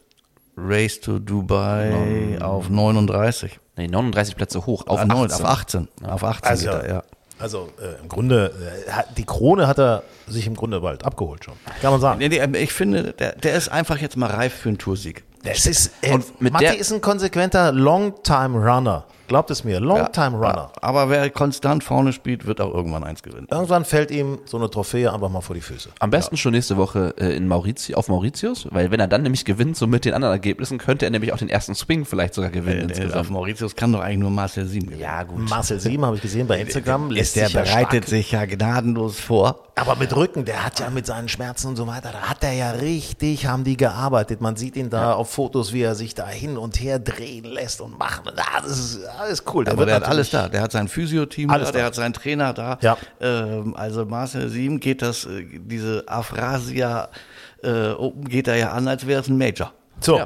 [0.67, 3.59] Race to Dubai auf 39.
[3.77, 5.45] Nee, 39 Plätze hoch, auf Ah, neun, 18.
[5.45, 5.87] auf 18.
[6.05, 7.03] Auf 18 Also, geht er, ja.
[7.39, 8.53] also äh, im Grunde,
[8.87, 11.53] äh, die Krone hat er sich im Grunde bald abgeholt schon.
[11.81, 12.19] Kann man sagen.
[12.19, 15.23] Nee, nee, ich finde, der, der ist einfach jetzt mal reif für einen Toursieg.
[15.43, 19.05] Das ist, äh, Und mit Matti der- ist ein konsequenter Long-Time-Runner.
[19.29, 20.71] Glaubt es mir, Long-Time-Runner.
[20.81, 23.47] Aber wer konstant vorne spielt, wird auch irgendwann eins gewinnen.
[23.49, 25.89] Irgendwann fällt ihm so eine Trophäe einfach mal vor die Füße.
[25.99, 29.45] Am besten schon nächste Woche äh, in Mauriti auf Mauritius, weil wenn er dann nämlich
[29.45, 32.49] gewinnt, so mit den anderen Ergebnissen, könnte er nämlich auch den ersten Swing vielleicht sogar
[32.49, 33.29] gewinnen auf insgesamt.
[33.29, 35.01] Mauritius kann doch eigentlich nur Marcel Sieben gewinnen.
[35.01, 35.47] Ja, gut.
[35.47, 37.11] Marcel Sieben habe ich gesehen bei Instagram.
[37.11, 39.63] lässt Ist der sich ja bereitet stark- sich ja gnadenlos vor.
[39.75, 42.51] Aber mit Rücken, der hat ja mit seinen Schmerzen und so weiter, da hat er
[42.51, 44.41] ja richtig, haben die gearbeitet.
[44.41, 47.79] Man sieht ihn da auf Fotos, wie er sich da hin und her drehen lässt
[47.79, 48.23] und machen.
[48.35, 49.67] Ah, Das ist alles cool.
[49.67, 50.49] Aber wird der hat alles da.
[50.49, 52.77] Der hat sein Physio-Team da, der hat seinen Trainer da.
[52.81, 52.97] Ja.
[53.19, 57.09] Ähm, also Marcel Sieben geht das, äh, diese Aphrasia
[57.63, 59.73] äh, Open geht da ja an, als wäre es ein Major.
[59.99, 60.21] So,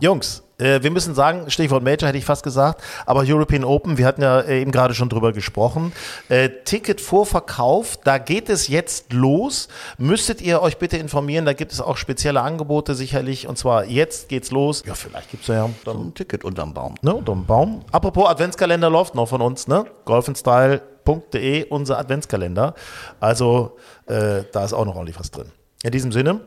[0.00, 4.06] Jungs, äh, wir müssen sagen, Stichwort Major hätte ich fast gesagt, aber European Open, wir
[4.06, 5.92] hatten ja äh, eben gerade schon drüber gesprochen.
[6.28, 9.68] Äh, Ticketvorverkauf, da geht es jetzt los.
[9.98, 14.28] Müsstet ihr euch bitte informieren, da gibt es auch spezielle Angebote sicherlich und zwar jetzt
[14.28, 14.82] geht's los.
[14.86, 16.94] Ja, vielleicht gibt's ja dann Ein Ticket unterm Baum.
[17.02, 17.84] Ne, unterm Baum.
[17.92, 19.86] Apropos Adventskalender läuft noch von uns, ne?
[20.04, 22.74] golfenstyle.de, unser Adventskalender.
[23.18, 25.46] Also äh, da ist auch noch ordentlich was drin.
[25.82, 26.40] In diesem Sinne,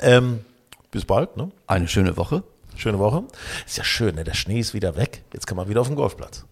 [0.00, 0.44] ähm,
[0.90, 1.50] bis bald, ne?
[1.66, 2.42] Eine schöne Woche.
[2.78, 3.24] Schöne Woche.
[3.66, 4.22] Ist ja schön, ne?
[4.22, 5.24] Der Schnee ist wieder weg.
[5.32, 6.44] Jetzt kann man wieder auf den Golfplatz.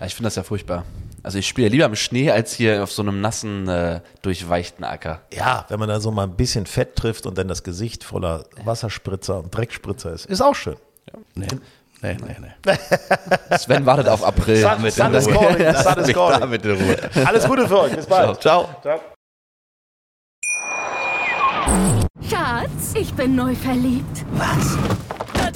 [0.00, 0.84] Ja, ich finde das ja furchtbar.
[1.22, 5.20] Also ich spiele lieber im Schnee als hier auf so einem nassen, äh, durchweichten Acker.
[5.32, 8.44] Ja, wenn man da so mal ein bisschen Fett trifft und dann das Gesicht voller
[8.64, 10.76] Wasserspritzer und Dreckspritzer ist, ist auch schön.
[11.36, 11.46] Nee.
[12.02, 13.56] Nee, nee, nee.
[13.56, 14.56] Sven wartet auf April.
[14.56, 16.40] Sun, sun is calling, sun is calling.
[16.40, 16.96] Damit in Ruhe.
[17.24, 17.94] Alles Gute für euch.
[17.94, 18.40] Bis bald.
[18.40, 18.68] Ciao.
[22.28, 24.24] Schatz, ich bin neu verliebt.
[24.32, 24.76] Was?